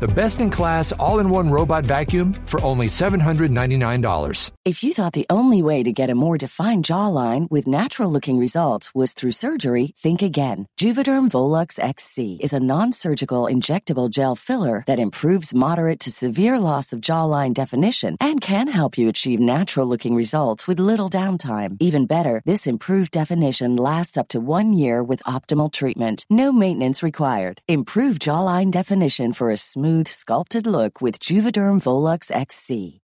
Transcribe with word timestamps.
the 0.00 0.08
best 0.08 0.40
in 0.40 0.50
class 0.50 0.92
all 0.92 1.20
in 1.20 1.30
one 1.30 1.48
robot 1.50 1.84
vacuum 1.86 2.34
for 2.46 2.60
only 2.64 2.86
$799. 2.86 4.50
If 4.64 4.82
you 4.82 4.92
thought 4.92 5.12
the 5.12 5.26
only 5.30 5.62
way 5.62 5.84
to 5.84 5.92
get 5.92 6.10
a 6.10 6.14
more 6.16 6.36
defined 6.36 6.84
jawline 6.84 7.48
with 7.52 7.68
natural 7.68 8.10
looking 8.10 8.36
results 8.36 8.92
was 8.96 9.12
through 9.12 9.30
surgery, 9.30 9.92
think 9.96 10.22
again. 10.22 10.66
Juvederm 10.76 11.28
Volux 11.28 11.78
XC 11.78 12.38
is 12.40 12.52
a 12.52 12.58
non 12.58 12.92
surgical 12.92 13.44
injectable 13.44 14.10
gel 14.10 14.34
filler 14.34 14.82
that 14.88 14.98
improves 14.98 15.54
moderate 15.54 16.00
to 16.00 16.10
severe 16.10 16.58
loss 16.58 16.92
of 16.92 17.00
jawline 17.00 17.54
definition 17.54 18.16
and 18.20 18.40
can 18.40 18.66
help 18.66 18.98
you 18.98 19.08
achieve 19.08 19.38
natural 19.38 19.86
looking 19.86 20.16
results 20.16 20.66
with 20.66 20.80
little 20.80 21.08
downtime. 21.08 21.76
Even 21.78 22.06
better, 22.06 22.42
this 22.44 22.66
improved 22.66 23.12
definition 23.12 23.76
lasts 23.76 24.18
up 24.18 24.26
to 24.26 24.40
one 24.40 24.72
year 24.72 25.00
with 25.00 25.22
optimal 25.22 25.72
treatment. 25.72 26.26
No 26.28 26.50
maintenance 26.50 27.04
required. 27.04 27.62
Improve 27.68 28.18
jawline 28.18 28.72
definition 28.72 29.32
for 29.32 29.52
a 29.52 29.56
smooth, 29.56 29.85
sculpted 30.08 30.66
look 30.66 31.00
with 31.00 31.20
Juvederm 31.20 31.78
Volux 31.78 32.32
XC. 32.32 33.02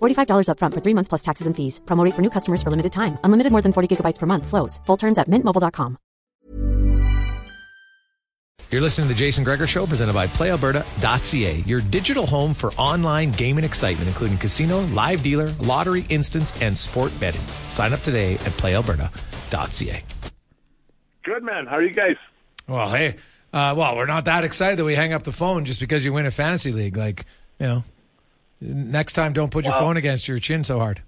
$45 0.00 0.48
upfront 0.48 0.74
for 0.74 0.80
three 0.80 0.94
months 0.94 1.08
plus 1.08 1.22
taxes 1.22 1.46
and 1.46 1.56
fees. 1.56 1.80
Promote 1.86 2.12
for 2.14 2.22
new 2.22 2.30
customers 2.30 2.62
for 2.62 2.70
limited 2.70 2.92
time. 2.92 3.18
Unlimited 3.24 3.52
more 3.52 3.62
than 3.62 3.72
40 3.72 3.96
gigabytes 3.96 4.18
per 4.18 4.26
month. 4.26 4.46
Slows. 4.46 4.80
Full 4.86 4.96
terms 4.98 5.18
at 5.18 5.30
mintmobile.com. 5.30 5.96
You're 8.72 8.80
listening 8.80 9.06
to 9.06 9.14
the 9.14 9.18
Jason 9.18 9.44
Gregor 9.44 9.68
Show, 9.68 9.86
presented 9.86 10.14
by 10.14 10.26
PlayAlberta.ca, 10.26 11.60
your 11.66 11.80
digital 11.82 12.26
home 12.26 12.52
for 12.52 12.72
online 12.72 13.30
gaming 13.30 13.64
excitement, 13.64 14.08
including 14.08 14.38
casino, 14.38 14.80
live 14.86 15.22
dealer, 15.22 15.48
lottery, 15.60 16.04
instance, 16.08 16.60
and 16.60 16.76
sport 16.76 17.12
betting. 17.20 17.40
Sign 17.68 17.92
up 17.92 18.00
today 18.00 18.34
at 18.34 18.52
PlayAlberta.ca. 18.58 20.02
Good 21.22 21.42
man. 21.44 21.66
How 21.66 21.76
are 21.76 21.82
you 21.82 21.94
guys? 21.94 22.16
Well, 22.66 22.90
hey, 22.90 23.16
uh, 23.52 23.74
well, 23.76 23.96
we're 23.96 24.06
not 24.06 24.24
that 24.24 24.42
excited 24.42 24.78
that 24.80 24.84
we 24.84 24.96
hang 24.96 25.12
up 25.12 25.22
the 25.22 25.32
phone 25.32 25.64
just 25.64 25.78
because 25.78 26.04
you 26.04 26.12
win 26.12 26.26
a 26.26 26.32
fantasy 26.32 26.72
league. 26.72 26.96
Like, 26.96 27.24
you 27.60 27.66
know, 27.66 27.84
next 28.60 29.14
time 29.14 29.32
don't 29.32 29.50
put 29.50 29.64
your 29.64 29.72
Well- 29.72 29.80
phone 29.80 29.96
against 29.96 30.28
your 30.28 30.38
chin 30.38 30.64
so 30.64 30.78
hard. 30.78 31.02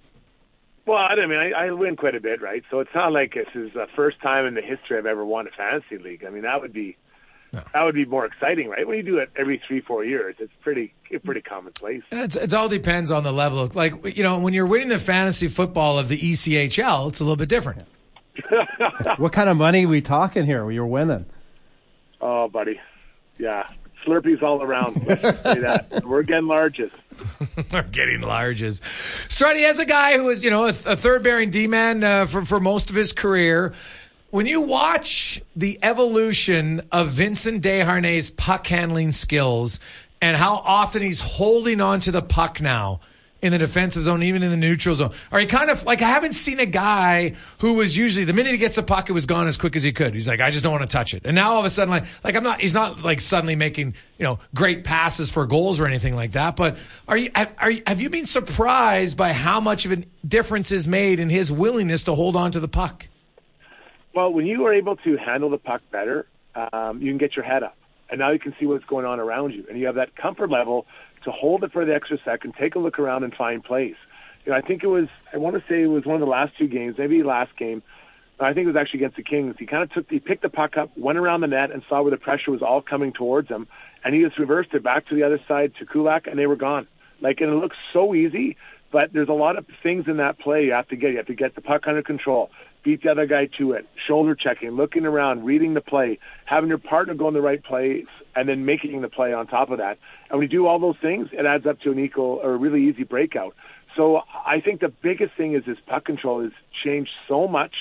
Well, 0.85 0.97
I 0.97 1.15
mean, 1.27 1.37
I, 1.37 1.51
I 1.51 1.71
win 1.71 1.95
quite 1.95 2.15
a 2.15 2.19
bit, 2.19 2.41
right? 2.41 2.63
So 2.71 2.79
it's 2.79 2.89
not 2.95 3.11
like 3.11 3.35
this 3.35 3.47
is 3.53 3.71
the 3.73 3.85
first 3.95 4.19
time 4.21 4.47
in 4.47 4.55
the 4.55 4.61
history 4.61 4.97
I've 4.97 5.05
ever 5.05 5.23
won 5.23 5.47
a 5.47 5.51
fantasy 5.51 5.99
league. 5.99 6.25
I 6.25 6.31
mean, 6.31 6.41
that 6.41 6.61
would 6.61 6.73
be 6.73 6.97
that 7.51 7.83
would 7.83 7.95
be 7.95 8.05
more 8.05 8.25
exciting, 8.25 8.69
right? 8.69 8.87
When 8.87 8.97
you 8.97 9.03
do 9.03 9.17
it 9.17 9.29
every 9.35 9.61
three, 9.67 9.81
four 9.81 10.03
years, 10.03 10.35
it's 10.39 10.51
pretty 10.61 10.93
pretty 11.23 11.41
commonplace. 11.41 12.01
It's, 12.11 12.35
it 12.35 12.53
all 12.55 12.69
depends 12.69 13.11
on 13.11 13.23
the 13.23 13.31
level. 13.31 13.59
Of, 13.59 13.75
like, 13.75 14.17
you 14.17 14.23
know, 14.23 14.39
when 14.39 14.53
you're 14.53 14.65
winning 14.65 14.89
the 14.89 14.99
fantasy 14.99 15.47
football 15.47 15.99
of 15.99 16.07
the 16.09 16.17
ECHL, 16.17 17.09
it's 17.09 17.19
a 17.19 17.23
little 17.23 17.35
bit 17.35 17.49
different. 17.49 17.85
what 19.17 19.31
kind 19.31 19.49
of 19.49 19.57
money 19.57 19.85
we 19.85 20.01
talking 20.01 20.45
here? 20.45 20.69
You're 20.71 20.87
winning. 20.87 21.25
Oh, 22.21 22.47
buddy, 22.47 22.79
yeah, 23.37 23.67
Slurpees 24.05 24.41
all 24.41 24.61
around. 24.61 25.03
Let's 25.05 25.21
just 25.21 25.43
say 25.43 25.59
that 25.59 26.03
we're 26.05 26.23
getting 26.23 26.47
largest. 26.47 26.95
are 27.73 27.83
getting 27.83 28.21
larges. 28.21 28.81
Strutty, 29.27 29.65
as 29.65 29.79
a 29.79 29.85
guy 29.85 30.17
who 30.17 30.25
was, 30.25 30.43
you 30.43 30.49
know, 30.49 30.65
a, 30.65 30.69
a 30.69 30.95
third 30.95 31.23
pairing 31.23 31.49
D 31.49 31.67
man 31.67 32.03
uh, 32.03 32.25
for, 32.25 32.43
for 32.45 32.59
most 32.59 32.89
of 32.89 32.95
his 32.95 33.13
career, 33.13 33.73
when 34.31 34.45
you 34.45 34.61
watch 34.61 35.41
the 35.55 35.79
evolution 35.81 36.81
of 36.91 37.09
Vincent 37.09 37.63
Desharnais' 37.63 38.35
puck 38.35 38.67
handling 38.67 39.11
skills 39.11 39.79
and 40.21 40.37
how 40.37 40.55
often 40.55 41.01
he's 41.01 41.19
holding 41.19 41.81
on 41.81 41.99
to 42.01 42.11
the 42.11 42.21
puck 42.21 42.61
now 42.61 42.99
in 43.41 43.51
the 43.51 43.57
defensive 43.57 44.03
zone, 44.03 44.21
even 44.23 44.43
in 44.43 44.49
the 44.49 44.57
neutral 44.57 44.95
zone, 44.95 45.11
are 45.31 45.39
you 45.39 45.47
kind 45.47 45.69
of 45.69 45.85
like, 45.85 46.01
I 46.01 46.09
haven't 46.09 46.33
seen 46.33 46.59
a 46.59 46.65
guy 46.65 47.35
who 47.59 47.75
was 47.75 47.95
usually, 47.95 48.25
the 48.25 48.33
minute 48.33 48.51
he 48.51 48.57
gets 48.57 48.75
the 48.75 48.83
puck, 48.83 49.09
it 49.09 49.13
was 49.13 49.25
gone 49.25 49.47
as 49.47 49.57
quick 49.57 49.75
as 49.75 49.83
he 49.83 49.93
could. 49.93 50.13
He's 50.13 50.27
like, 50.27 50.41
I 50.41 50.51
just 50.51 50.63
don't 50.63 50.73
want 50.73 50.89
to 50.89 50.93
touch 50.93 51.13
it. 51.13 51.23
And 51.25 51.35
now 51.35 51.51
all 51.51 51.59
of 51.59 51.65
a 51.65 51.69
sudden, 51.69 51.89
like, 51.89 52.05
like 52.23 52.35
I'm 52.35 52.43
not, 52.43 52.59
he's 52.59 52.73
not 52.73 53.01
like 53.01 53.21
suddenly 53.21 53.55
making, 53.55 53.95
you 54.17 54.25
know, 54.25 54.39
great 54.53 54.83
passes 54.83 55.31
for 55.31 55.45
goals 55.45 55.79
or 55.79 55.85
anything 55.85 56.15
like 56.15 56.33
that. 56.33 56.55
But 56.55 56.77
are 57.07 57.17
you, 57.17 57.31
are 57.57 57.71
you, 57.71 57.83
have 57.87 58.01
you 58.01 58.09
been 58.09 58.25
surprised 58.25 59.15
by 59.15 59.33
how 59.33 59.61
much 59.61 59.85
of 59.85 59.91
a 59.93 59.97
difference 60.27 60.71
is 60.71 60.87
made 60.87 61.19
in 61.19 61.29
his 61.29 61.51
willingness 61.51 62.03
to 62.03 62.15
hold 62.15 62.35
on 62.35 62.51
to 62.51 62.59
the 62.59 62.67
puck? 62.67 63.07
Well, 64.13 64.33
when 64.33 64.45
you 64.47 64.65
are 64.65 64.73
able 64.73 64.97
to 64.97 65.17
handle 65.17 65.49
the 65.49 65.57
puck 65.57 65.81
better, 65.91 66.27
um, 66.55 67.01
you 67.01 67.11
can 67.11 67.19
get 67.19 67.35
your 67.35 67.45
head 67.45 67.63
up, 67.63 67.77
and 68.09 68.19
now 68.19 68.31
you 68.31 68.39
can 68.39 68.53
see 68.59 68.65
what's 68.65 68.83
going 68.85 69.05
on 69.05 69.19
around 69.19 69.53
you, 69.53 69.65
and 69.69 69.79
you 69.79 69.85
have 69.85 69.95
that 69.95 70.15
comfort 70.15 70.49
level 70.49 70.87
to 71.23 71.31
hold 71.31 71.63
it 71.63 71.71
for 71.71 71.85
the 71.85 71.93
extra 71.93 72.17
second, 72.23 72.53
take 72.59 72.75
a 72.75 72.79
look 72.79 72.99
around, 72.99 73.23
and 73.23 73.33
find 73.33 73.63
plays. 73.63 73.95
You 74.45 74.51
know, 74.51 74.57
I 74.57 74.61
think 74.61 74.83
it 74.83 74.87
was, 74.87 75.07
I 75.33 75.37
want 75.37 75.55
to 75.55 75.63
say 75.69 75.83
it 75.83 75.87
was 75.87 76.05
one 76.05 76.15
of 76.15 76.21
the 76.21 76.27
last 76.27 76.57
two 76.57 76.67
games, 76.67 76.95
maybe 76.97 77.23
last 77.23 77.55
game. 77.57 77.83
I 78.41 78.53
think 78.53 78.63
it 78.63 78.67
was 78.67 78.77
actually 78.77 79.01
against 79.01 79.17
the 79.17 79.23
Kings. 79.23 79.55
He 79.59 79.65
kind 79.65 79.83
of 79.83 79.91
took, 79.91 80.09
he 80.09 80.19
picked 80.19 80.43
the 80.43 80.49
puck 80.49 80.77
up, 80.77 80.97
went 80.97 81.17
around 81.17 81.41
the 81.41 81.47
net, 81.47 81.71
and 81.71 81.83
saw 81.89 82.01
where 82.01 82.11
the 82.11 82.17
pressure 82.17 82.51
was 82.51 82.61
all 82.61 82.81
coming 82.81 83.11
towards 83.11 83.49
him, 83.49 83.67
and 84.03 84.15
he 84.15 84.23
just 84.23 84.39
reversed 84.39 84.73
it 84.73 84.81
back 84.81 85.07
to 85.09 85.15
the 85.15 85.23
other 85.23 85.41
side 85.45 85.73
to 85.79 85.85
Kulak, 85.85 86.25
and 86.25 86.39
they 86.39 86.47
were 86.47 86.55
gone. 86.55 86.87
Like, 87.19 87.41
and 87.41 87.49
it 87.51 87.55
looks 87.55 87.75
so 87.91 88.15
easy 88.15 88.55
But 88.91 89.13
there's 89.13 89.29
a 89.29 89.33
lot 89.33 89.57
of 89.57 89.65
things 89.83 90.05
in 90.07 90.17
that 90.17 90.39
play 90.39 90.65
you 90.65 90.71
have 90.71 90.87
to 90.89 90.95
get. 90.95 91.11
You 91.11 91.17
have 91.17 91.27
to 91.27 91.35
get 91.35 91.55
the 91.55 91.61
puck 91.61 91.83
under 91.87 92.01
control, 92.01 92.49
beat 92.83 93.03
the 93.03 93.09
other 93.09 93.25
guy 93.25 93.47
to 93.57 93.73
it, 93.73 93.87
shoulder 94.07 94.35
checking, 94.35 94.71
looking 94.71 95.05
around, 95.05 95.45
reading 95.45 95.73
the 95.73 95.81
play, 95.81 96.19
having 96.45 96.69
your 96.69 96.77
partner 96.77 97.13
go 97.13 97.27
in 97.27 97.33
the 97.33 97.41
right 97.41 97.63
place, 97.63 98.05
and 98.35 98.47
then 98.47 98.65
making 98.65 99.01
the 99.01 99.09
play 99.09 99.33
on 99.33 99.47
top 99.47 99.69
of 99.69 99.79
that. 99.79 99.97
And 100.29 100.39
when 100.39 100.41
you 100.41 100.47
do 100.47 100.67
all 100.67 100.79
those 100.79 100.97
things, 101.01 101.29
it 101.31 101.45
adds 101.45 101.65
up 101.65 101.79
to 101.81 101.91
an 101.91 101.99
equal 101.99 102.39
or 102.43 102.53
a 102.53 102.57
really 102.57 102.87
easy 102.87 103.03
breakout. 103.03 103.55
So 103.95 104.21
I 104.45 104.61
think 104.61 104.81
the 104.81 104.93
biggest 105.01 105.35
thing 105.35 105.55
is 105.55 105.65
his 105.65 105.77
puck 105.87 106.05
control 106.05 106.43
has 106.43 106.51
changed 106.83 107.11
so 107.27 107.47
much. 107.47 107.73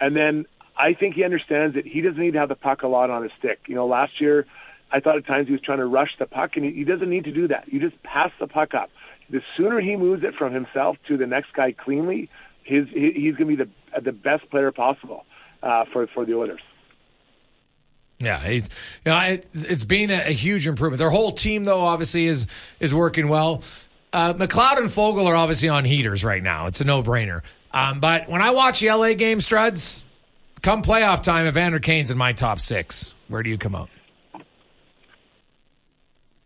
And 0.00 0.16
then 0.16 0.46
I 0.76 0.94
think 0.94 1.14
he 1.14 1.24
understands 1.24 1.74
that 1.76 1.86
he 1.86 2.00
doesn't 2.00 2.20
need 2.20 2.32
to 2.32 2.38
have 2.38 2.48
the 2.48 2.54
puck 2.56 2.82
a 2.82 2.88
lot 2.88 3.10
on 3.10 3.22
his 3.22 3.32
stick. 3.38 3.60
You 3.68 3.74
know, 3.74 3.86
last 3.86 4.20
year 4.20 4.46
I 4.90 5.00
thought 5.00 5.16
at 5.16 5.26
times 5.26 5.46
he 5.46 5.52
was 5.52 5.60
trying 5.60 5.78
to 5.78 5.86
rush 5.86 6.10
the 6.18 6.26
puck, 6.26 6.52
and 6.56 6.64
he, 6.64 6.72
he 6.72 6.84
doesn't 6.84 7.08
need 7.08 7.24
to 7.24 7.32
do 7.32 7.48
that. 7.48 7.72
You 7.72 7.80
just 7.80 8.02
pass 8.02 8.30
the 8.40 8.46
puck 8.46 8.74
up 8.74 8.90
the 9.32 9.40
sooner 9.56 9.80
he 9.80 9.96
moves 9.96 10.22
it 10.22 10.34
from 10.38 10.52
himself 10.52 10.96
to 11.08 11.16
the 11.16 11.26
next 11.26 11.54
guy 11.54 11.72
cleanly, 11.72 12.28
his 12.64 12.86
he's 12.92 13.34
going 13.34 13.48
to 13.48 13.56
be 13.56 13.56
the 13.56 13.70
the 14.00 14.12
best 14.12 14.48
player 14.50 14.72
possible 14.72 15.24
uh, 15.62 15.84
for 15.92 16.06
for 16.08 16.24
the 16.24 16.34
Oilers. 16.34 16.60
Yeah, 18.18 18.38
he's 18.46 18.68
you 19.04 19.10
know 19.10 19.18
it, 19.18 19.48
has 19.68 19.84
been 19.84 20.10
a, 20.10 20.28
a, 20.28 20.32
huge 20.32 20.68
improvement. 20.68 20.98
Their 20.98 21.10
whole 21.10 21.32
team, 21.32 21.64
though, 21.64 21.80
obviously 21.80 22.26
is 22.26 22.46
is 22.78 22.94
working 22.94 23.28
well. 23.28 23.62
Uh, 24.12 24.34
McLeod 24.34 24.78
and 24.78 24.88
Foegele 24.88 25.26
are 25.26 25.34
obviously 25.34 25.68
on 25.68 25.84
heaters 25.84 26.22
right 26.22 26.42
now. 26.42 26.66
It's 26.66 26.80
a 26.80 26.84
no 26.84 27.02
brainer. 27.02 27.42
Um, 27.72 28.00
but 28.00 28.28
when 28.28 28.42
I 28.42 28.50
watch 28.50 28.80
the 28.80 28.90
LA 28.90 29.14
game, 29.14 29.38
Struds, 29.38 30.04
come 30.60 30.82
playoff 30.82 31.22
time, 31.22 31.46
Evander 31.46 31.80
Kane's 31.80 32.10
in 32.10 32.18
my 32.18 32.32
top 32.32 32.60
six. 32.60 33.14
Where 33.28 33.42
do 33.42 33.48
you 33.48 33.56
come 33.56 33.74
out? 33.74 33.88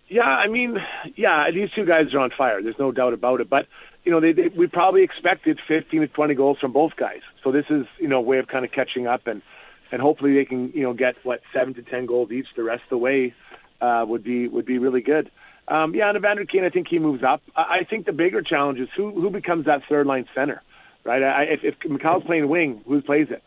Yeah, 0.08 0.22
I 0.22 0.46
mean, 0.46 0.78
yeah, 1.16 1.50
these 1.52 1.69
two 1.75 1.84
guys 1.84 2.14
are 2.14 2.20
on 2.20 2.31
fire. 2.31 2.62
There's 2.62 2.78
no 2.78 2.93
doubt 2.93 3.12
about 3.12 3.40
it. 3.40 3.50
But 3.50 3.66
you 4.06 4.12
know, 4.12 4.20
they, 4.20 4.32
they 4.32 4.49
we 4.56 4.69
probably 4.69 5.03
expected 5.03 5.58
15 5.67 6.00
to 6.00 6.06
20 6.06 6.35
goals 6.35 6.58
from 6.61 6.73
both 6.73 6.93
guys. 6.97 7.20
So 7.43 7.50
this 7.50 7.67
is 7.69 7.87
you 7.99 8.08
know 8.08 8.19
a 8.19 8.23
way 8.23 8.38
of 8.38 8.47
kind 8.47 8.64
of 8.64 8.70
catching 8.70 9.06
up 9.06 9.26
and 9.26 9.43
and 9.93 10.00
hopefully 10.00 10.35
they 10.35 10.44
can 10.44 10.70
you 10.73 10.85
know 10.85 10.94
get 10.94 11.17
what 11.25 11.41
seven 11.53 11.75
to 11.75 11.82
10 11.82 12.06
goals 12.06 12.31
each 12.31 12.47
the 12.56 12.62
rest 12.62 12.85
of 12.85 12.91
the 12.91 12.99
way 12.99 13.35
uh, 13.81 14.05
would 14.06 14.23
be 14.23 14.47
would 14.49 14.64
be 14.64 14.79
really 14.79 15.03
good. 15.03 15.31
Um, 15.69 15.97
yeah, 15.97 16.08
and 16.08 16.17
Evander 16.17 16.44
Kane, 16.44 16.64
I 16.64 16.70
think 16.70 16.87
he 16.88 17.00
moves 17.00 17.25
up. 17.25 17.43
I, 17.56 17.81
I 17.81 17.85
think 17.91 18.06
the 18.06 18.12
bigger 18.12 18.41
challenge 18.41 18.79
is 18.79 18.88
who 18.97 19.20
who 19.20 19.29
becomes 19.29 19.67
that 19.67 19.82
third 19.88 20.06
line 20.06 20.26
center, 20.35 20.62
right? 21.05 21.23
I, 21.23 21.43
if, 21.43 21.61
if 21.64 21.75
McLeod's 21.81 22.25
playing 22.25 22.49
wing, 22.49 22.82
who 22.87 23.03
plays 23.03 23.26
it? 23.31 23.43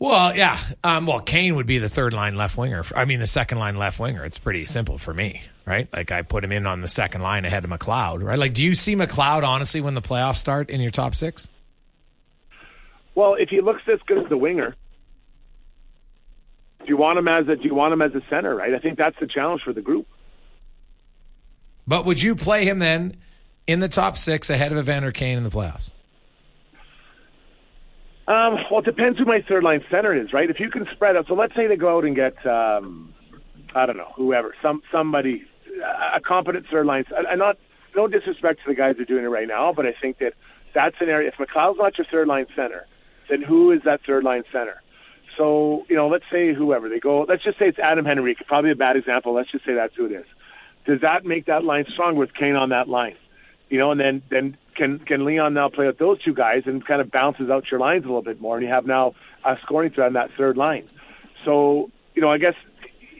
Well, 0.00 0.34
yeah. 0.34 0.58
Um, 0.82 1.06
well, 1.06 1.20
Kane 1.20 1.56
would 1.56 1.66
be 1.66 1.76
the 1.76 1.90
third 1.90 2.14
line 2.14 2.34
left 2.34 2.56
winger. 2.56 2.82
I 2.96 3.04
mean, 3.04 3.20
the 3.20 3.26
second 3.26 3.58
line 3.58 3.76
left 3.76 4.00
winger. 4.00 4.24
It's 4.24 4.38
pretty 4.38 4.64
simple 4.64 4.96
for 4.96 5.12
me, 5.12 5.42
right? 5.66 5.88
Like 5.92 6.10
I 6.10 6.22
put 6.22 6.42
him 6.42 6.52
in 6.52 6.66
on 6.66 6.80
the 6.80 6.88
second 6.88 7.20
line 7.20 7.44
ahead 7.44 7.64
of 7.64 7.70
McLeod, 7.70 8.22
right? 8.24 8.38
Like, 8.38 8.54
do 8.54 8.64
you 8.64 8.74
see 8.74 8.96
McLeod 8.96 9.46
honestly 9.46 9.82
when 9.82 9.92
the 9.92 10.00
playoffs 10.00 10.36
start 10.36 10.70
in 10.70 10.80
your 10.80 10.90
top 10.90 11.14
six? 11.14 11.48
Well, 13.14 13.34
if 13.34 13.50
he 13.50 13.60
looks 13.60 13.82
this 13.86 14.00
good 14.06 14.24
as 14.24 14.32
a 14.32 14.38
winger, 14.38 14.74
do 16.78 16.86
you 16.86 16.96
want 16.96 17.18
him 17.18 17.28
as 17.28 17.46
a 17.48 17.56
do 17.56 17.64
you 17.64 17.74
want 17.74 17.92
him 17.92 18.00
as 18.00 18.14
a 18.14 18.22
center? 18.30 18.56
Right. 18.56 18.72
I 18.72 18.78
think 18.78 18.96
that's 18.96 19.20
the 19.20 19.26
challenge 19.26 19.60
for 19.62 19.74
the 19.74 19.82
group. 19.82 20.06
But 21.86 22.06
would 22.06 22.22
you 22.22 22.34
play 22.34 22.64
him 22.64 22.78
then 22.78 23.16
in 23.66 23.80
the 23.80 23.88
top 23.88 24.16
six 24.16 24.48
ahead 24.48 24.72
of 24.72 24.78
Evander 24.78 25.12
Kane 25.12 25.36
in 25.36 25.44
the 25.44 25.50
playoffs? 25.50 25.90
Um, 28.30 28.58
well, 28.70 28.78
it 28.78 28.84
depends 28.84 29.18
who 29.18 29.24
my 29.24 29.42
third 29.48 29.64
line 29.64 29.84
center 29.90 30.14
is, 30.14 30.32
right? 30.32 30.48
If 30.48 30.60
you 30.60 30.70
can 30.70 30.86
spread 30.92 31.16
out, 31.16 31.26
so 31.26 31.34
let's 31.34 31.52
say 31.56 31.66
they 31.66 31.74
go 31.74 31.96
out 31.96 32.04
and 32.04 32.14
get, 32.14 32.34
um, 32.46 33.12
I 33.74 33.86
don't 33.86 33.96
know, 33.96 34.12
whoever, 34.14 34.54
some 34.62 34.82
somebody, 34.92 35.42
a 36.14 36.20
competent 36.20 36.66
third 36.70 36.86
line. 36.86 37.06
And 37.10 37.40
not 37.40 37.58
no 37.96 38.06
disrespect 38.06 38.60
to 38.62 38.68
the 38.68 38.76
guys 38.76 38.94
who 38.96 39.02
are 39.02 39.06
doing 39.06 39.24
it 39.24 39.28
right 39.28 39.48
now, 39.48 39.72
but 39.72 39.84
I 39.84 39.94
think 40.00 40.18
that 40.18 40.34
that's 40.72 40.94
an 41.00 41.08
area. 41.08 41.28
If 41.28 41.44
McLeod's 41.44 41.78
not 41.78 41.98
your 41.98 42.06
third 42.08 42.28
line 42.28 42.46
center, 42.54 42.86
then 43.28 43.42
who 43.42 43.72
is 43.72 43.82
that 43.84 44.02
third 44.06 44.22
line 44.22 44.44
center? 44.52 44.80
So 45.36 45.84
you 45.88 45.96
know, 45.96 46.06
let's 46.06 46.26
say 46.30 46.54
whoever 46.54 46.88
they 46.88 47.00
go. 47.00 47.22
Let's 47.28 47.42
just 47.42 47.58
say 47.58 47.66
it's 47.66 47.80
Adam 47.80 48.06
Henrique. 48.06 48.46
Probably 48.46 48.70
a 48.70 48.76
bad 48.76 48.94
example. 48.94 49.34
Let's 49.34 49.50
just 49.50 49.64
say 49.64 49.74
that's 49.74 49.96
who 49.96 50.06
it 50.06 50.12
is. 50.12 50.26
Does 50.86 51.00
that 51.00 51.24
make 51.24 51.46
that 51.46 51.64
line 51.64 51.84
stronger 51.92 52.20
with 52.20 52.32
Kane 52.32 52.54
on 52.54 52.68
that 52.68 52.88
line? 52.88 53.16
You 53.70 53.78
know, 53.78 53.92
and 53.92 54.00
then 54.00 54.22
then 54.30 54.56
can 54.74 54.98
can 54.98 55.24
Leon 55.24 55.54
now 55.54 55.68
play 55.68 55.86
with 55.86 55.98
those 55.98 56.20
two 56.22 56.34
guys 56.34 56.64
and 56.66 56.84
kind 56.84 57.00
of 57.00 57.10
bounces 57.10 57.48
out 57.50 57.70
your 57.70 57.80
lines 57.80 58.04
a 58.04 58.08
little 58.08 58.22
bit 58.22 58.40
more, 58.40 58.56
and 58.56 58.66
you 58.66 58.72
have 58.72 58.84
now 58.84 59.14
a 59.44 59.56
scoring 59.62 59.90
threat 59.90 60.08
on 60.08 60.12
that 60.14 60.30
third 60.36 60.56
line. 60.56 60.88
So 61.44 61.90
you 62.14 62.22
know, 62.22 62.30
I 62.30 62.38
guess 62.38 62.54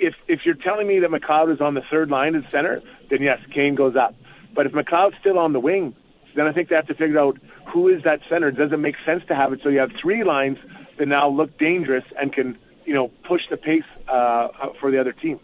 if 0.00 0.14
if 0.26 0.40
you're 0.44 0.54
telling 0.54 0.88
me 0.88 0.98
that 1.00 1.10
McLeod 1.10 1.54
is 1.54 1.60
on 1.60 1.74
the 1.74 1.82
third 1.90 2.10
line 2.10 2.34
as 2.34 2.50
center, 2.50 2.82
then 3.10 3.22
yes, 3.22 3.38
Kane 3.54 3.74
goes 3.74 3.94
up. 3.96 4.14
But 4.54 4.66
if 4.66 4.72
McLeod's 4.72 5.14
still 5.20 5.38
on 5.38 5.52
the 5.52 5.60
wing, 5.60 5.94
then 6.34 6.46
I 6.46 6.52
think 6.52 6.68
they 6.68 6.74
have 6.74 6.88
to 6.88 6.94
figure 6.94 7.18
out 7.18 7.38
who 7.72 7.88
is 7.88 8.02
that 8.02 8.20
center. 8.28 8.50
Does 8.50 8.72
it 8.72 8.78
make 8.78 8.96
sense 9.06 9.22
to 9.28 9.34
have 9.34 9.52
it 9.52 9.60
so 9.62 9.68
you 9.68 9.78
have 9.78 9.92
three 10.00 10.24
lines 10.24 10.58
that 10.98 11.06
now 11.06 11.28
look 11.28 11.58
dangerous 11.58 12.04
and 12.18 12.32
can 12.32 12.58
you 12.84 12.94
know 12.94 13.08
push 13.28 13.42
the 13.50 13.56
pace 13.56 13.84
uh, 14.08 14.48
for 14.80 14.90
the 14.90 15.00
other 15.00 15.12
team? 15.12 15.38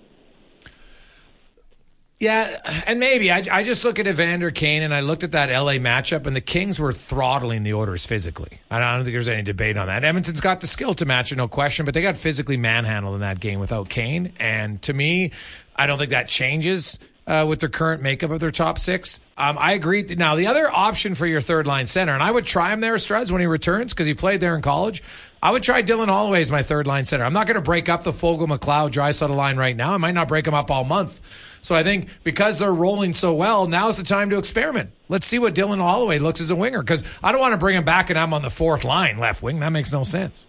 Yeah, 2.18 2.62
and 2.86 2.98
maybe 2.98 3.30
I, 3.30 3.44
I 3.50 3.62
just 3.62 3.84
look 3.84 3.98
at 3.98 4.06
Evander 4.06 4.50
Kane 4.50 4.82
and 4.82 4.94
I 4.94 5.00
looked 5.00 5.22
at 5.22 5.32
that 5.32 5.50
LA 5.50 5.74
matchup, 5.74 6.26
and 6.26 6.34
the 6.34 6.40
Kings 6.40 6.80
were 6.80 6.92
throttling 6.92 7.62
the 7.62 7.74
Oilers 7.74 8.06
physically. 8.06 8.58
I 8.70 8.80
don't 8.80 9.04
think 9.04 9.12
there's 9.12 9.28
any 9.28 9.42
debate 9.42 9.76
on 9.76 9.86
that. 9.88 10.02
Edmonton's 10.02 10.40
got 10.40 10.62
the 10.62 10.66
skill 10.66 10.94
to 10.94 11.04
match 11.04 11.30
it, 11.30 11.36
no 11.36 11.46
question, 11.46 11.84
but 11.84 11.92
they 11.92 12.00
got 12.00 12.16
physically 12.16 12.56
manhandled 12.56 13.16
in 13.16 13.20
that 13.20 13.38
game 13.38 13.60
without 13.60 13.90
Kane. 13.90 14.32
And 14.40 14.80
to 14.82 14.94
me, 14.94 15.32
I 15.76 15.86
don't 15.86 15.98
think 15.98 16.10
that 16.10 16.26
changes 16.28 16.98
uh, 17.26 17.44
with 17.48 17.60
their 17.60 17.68
current 17.68 18.02
makeup 18.02 18.30
of 18.30 18.40
their 18.40 18.50
top 18.50 18.78
six. 18.78 19.20
Um, 19.36 19.56
I 19.58 19.72
agree. 19.72 20.02
Now, 20.02 20.36
the 20.36 20.46
other 20.46 20.70
option 20.70 21.14
for 21.14 21.26
your 21.26 21.40
third 21.40 21.66
line 21.66 21.86
center, 21.86 22.12
and 22.12 22.22
I 22.22 22.30
would 22.30 22.46
try 22.46 22.72
him 22.72 22.80
there, 22.80 22.94
Struds, 22.94 23.30
when 23.30 23.40
he 23.40 23.46
returns 23.46 23.92
because 23.92 24.06
he 24.06 24.14
played 24.14 24.40
there 24.40 24.54
in 24.54 24.62
college. 24.62 25.02
I 25.42 25.50
would 25.50 25.62
try 25.62 25.82
Dylan 25.82 26.08
Holloway 26.08 26.40
as 26.40 26.50
my 26.50 26.62
third 26.62 26.86
line 26.86 27.04
center. 27.04 27.24
I'm 27.24 27.32
not 27.32 27.46
going 27.46 27.56
to 27.56 27.60
break 27.60 27.88
up 27.88 28.04
the 28.04 28.12
Foegele 28.12 28.48
McLeod 28.48 28.92
Draisaitl 28.92 29.34
line 29.34 29.56
right 29.56 29.76
now. 29.76 29.92
I 29.92 29.96
might 29.96 30.14
not 30.14 30.28
break 30.28 30.44
them 30.44 30.54
up 30.54 30.70
all 30.70 30.84
month. 30.84 31.20
So 31.62 31.74
I 31.74 31.82
think 31.82 32.08
because 32.22 32.58
they're 32.58 32.72
rolling 32.72 33.12
so 33.12 33.34
well, 33.34 33.66
now's 33.66 33.96
the 33.96 34.02
time 34.04 34.30
to 34.30 34.38
experiment. 34.38 34.90
Let's 35.08 35.26
see 35.26 35.38
what 35.38 35.54
Dylan 35.54 35.78
Holloway 35.78 36.20
looks 36.20 36.40
as 36.40 36.50
a 36.50 36.56
winger 36.56 36.80
because 36.80 37.02
I 37.22 37.32
don't 37.32 37.40
want 37.40 37.52
to 37.52 37.58
bring 37.58 37.76
him 37.76 37.84
back 37.84 38.08
and 38.08 38.18
I'm 38.18 38.32
on 38.32 38.42
the 38.42 38.50
fourth 38.50 38.84
line 38.84 39.18
left 39.18 39.42
wing. 39.42 39.60
That 39.60 39.70
makes 39.70 39.90
no 39.90 40.04
sense. 40.04 40.46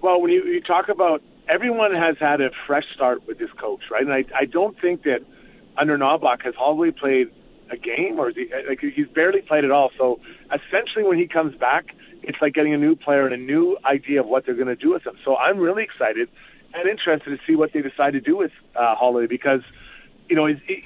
Well, 0.00 0.20
when 0.20 0.32
you, 0.32 0.44
you 0.44 0.60
talk 0.60 0.88
about 0.88 1.22
everyone 1.48 1.94
has 1.94 2.16
had 2.18 2.40
a 2.40 2.50
fresh 2.66 2.84
start 2.92 3.26
with 3.26 3.38
this 3.38 3.50
coach, 3.52 3.82
right? 3.90 4.02
And 4.02 4.12
I, 4.12 4.24
I 4.36 4.44
don't 4.46 4.78
think 4.80 5.04
that 5.04 5.22
under 5.76 5.96
Knoblauch 5.98 6.42
has 6.42 6.54
Holloway 6.54 6.90
played 6.90 7.28
a 7.70 7.76
game 7.76 8.18
or 8.18 8.30
is 8.30 8.36
he, 8.36 8.48
like 8.68 8.80
he's 8.80 9.08
barely 9.08 9.40
played 9.40 9.64
at 9.64 9.70
all. 9.70 9.90
So 9.96 10.20
essentially, 10.46 11.04
when 11.04 11.18
he 11.18 11.26
comes 11.26 11.56
back, 11.56 11.94
it's 12.22 12.38
like 12.40 12.54
getting 12.54 12.74
a 12.74 12.78
new 12.78 12.94
player 12.96 13.24
and 13.24 13.34
a 13.34 13.44
new 13.44 13.78
idea 13.84 14.20
of 14.20 14.26
what 14.26 14.46
they're 14.46 14.54
going 14.54 14.68
to 14.68 14.76
do 14.76 14.92
with 14.92 15.06
him. 15.06 15.16
So 15.24 15.36
I'm 15.36 15.58
really 15.58 15.82
excited 15.82 16.28
and 16.74 16.88
interested 16.88 17.30
to 17.30 17.38
see 17.46 17.56
what 17.56 17.72
they 17.72 17.82
decide 17.82 18.12
to 18.12 18.20
do 18.20 18.36
with 18.36 18.52
uh, 18.76 18.94
Holloway 18.94 19.26
because– 19.26 19.62
you 20.32 20.36
know, 20.36 20.46
he, 20.46 20.82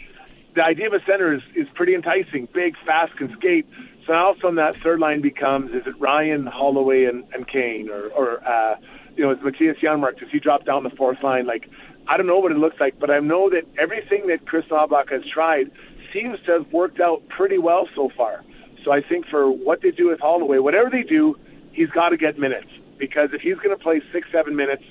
the 0.54 0.64
idea 0.64 0.88
of 0.88 0.92
a 0.92 1.04
center 1.06 1.32
is, 1.32 1.42
is 1.54 1.68
pretty 1.74 1.94
enticing. 1.94 2.48
Big, 2.52 2.74
fast, 2.84 3.16
can 3.16 3.32
skate. 3.38 3.64
So 4.06 4.12
now 4.12 4.34
from 4.40 4.56
that 4.56 4.74
third 4.82 4.98
line 4.98 5.20
becomes 5.20 5.70
is 5.70 5.86
it 5.86 6.00
Ryan, 6.00 6.46
Holloway, 6.46 7.04
and, 7.04 7.24
and 7.32 7.46
Kane, 7.46 7.88
or, 7.88 8.08
or 8.08 8.44
uh, 8.44 8.76
you 9.16 9.24
know, 9.24 9.32
is 9.32 9.38
Mattias 9.38 9.78
Janmark? 9.80 10.18
Does 10.18 10.28
he 10.30 10.38
drop 10.38 10.64
down 10.64 10.84
the 10.84 10.90
fourth 10.90 11.22
line? 11.22 11.46
Like, 11.46 11.68
I 12.08 12.16
don't 12.16 12.26
know 12.26 12.38
what 12.38 12.52
it 12.52 12.58
looks 12.58 12.78
like, 12.78 12.98
but 12.98 13.10
I 13.10 13.18
know 13.18 13.50
that 13.50 13.64
everything 13.78 14.26
that 14.28 14.46
Chris 14.46 14.64
Knoblauch 14.66 15.10
has 15.10 15.22
tried 15.32 15.70
seems 16.12 16.38
to 16.46 16.52
have 16.52 16.72
worked 16.72 17.00
out 17.00 17.26
pretty 17.28 17.58
well 17.58 17.88
so 17.94 18.10
far. 18.16 18.44
So 18.84 18.92
I 18.92 19.00
think 19.02 19.26
for 19.26 19.50
what 19.50 19.82
they 19.82 19.90
do 19.90 20.08
with 20.08 20.20
Holloway, 20.20 20.58
whatever 20.58 20.90
they 20.90 21.02
do, 21.02 21.36
he's 21.72 21.90
got 21.90 22.10
to 22.10 22.16
get 22.16 22.38
minutes 22.38 22.68
because 22.98 23.30
if 23.32 23.40
he's 23.40 23.56
going 23.56 23.76
to 23.76 23.82
play 23.82 24.00
six, 24.12 24.28
seven 24.30 24.54
minutes, 24.54 24.84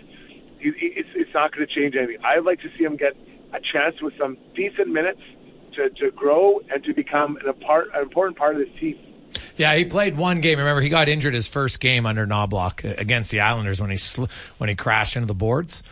he, 0.60 0.70
it's, 0.80 1.10
it's 1.16 1.34
not 1.34 1.56
going 1.56 1.66
to 1.66 1.74
change 1.74 1.96
anything. 1.96 2.18
I'd 2.24 2.44
like 2.44 2.62
to 2.62 2.70
see 2.78 2.84
him 2.84 2.98
get 2.98 3.16
a 3.54 3.60
chance 3.62 4.02
with 4.02 4.14
some 4.18 4.38
decent 4.54 4.90
minutes 4.90 5.22
to, 5.76 5.90
to 5.90 6.12
grow 6.12 6.60
and 6.70 6.84
to 6.84 6.94
become 6.94 7.38
an, 7.38 7.54
part, 7.54 7.88
an 7.94 8.02
important 8.02 8.38
part 8.38 8.60
of 8.60 8.68
this 8.68 8.78
team. 8.78 9.00
Yeah, 9.58 9.76
he 9.76 9.86
played 9.86 10.18
one 10.18 10.42
game. 10.42 10.60
Remember, 10.60 10.82
he 10.82 10.90
got 10.90 11.08
injured 11.08 11.34
his 11.34 11.48
first 11.48 11.80
game 11.80 12.06
under 12.06 12.28
Knoblauch 12.28 13.00
against 13.00 13.32
the 13.32 13.40
Islanders 13.40 13.80
when 13.80 13.90
he 13.90 13.98
sl- 13.98 14.26
when 14.58 14.70
he 14.70 14.76
crashed 14.76 15.16
into 15.16 15.28
the 15.28 15.34
boards. 15.34 15.84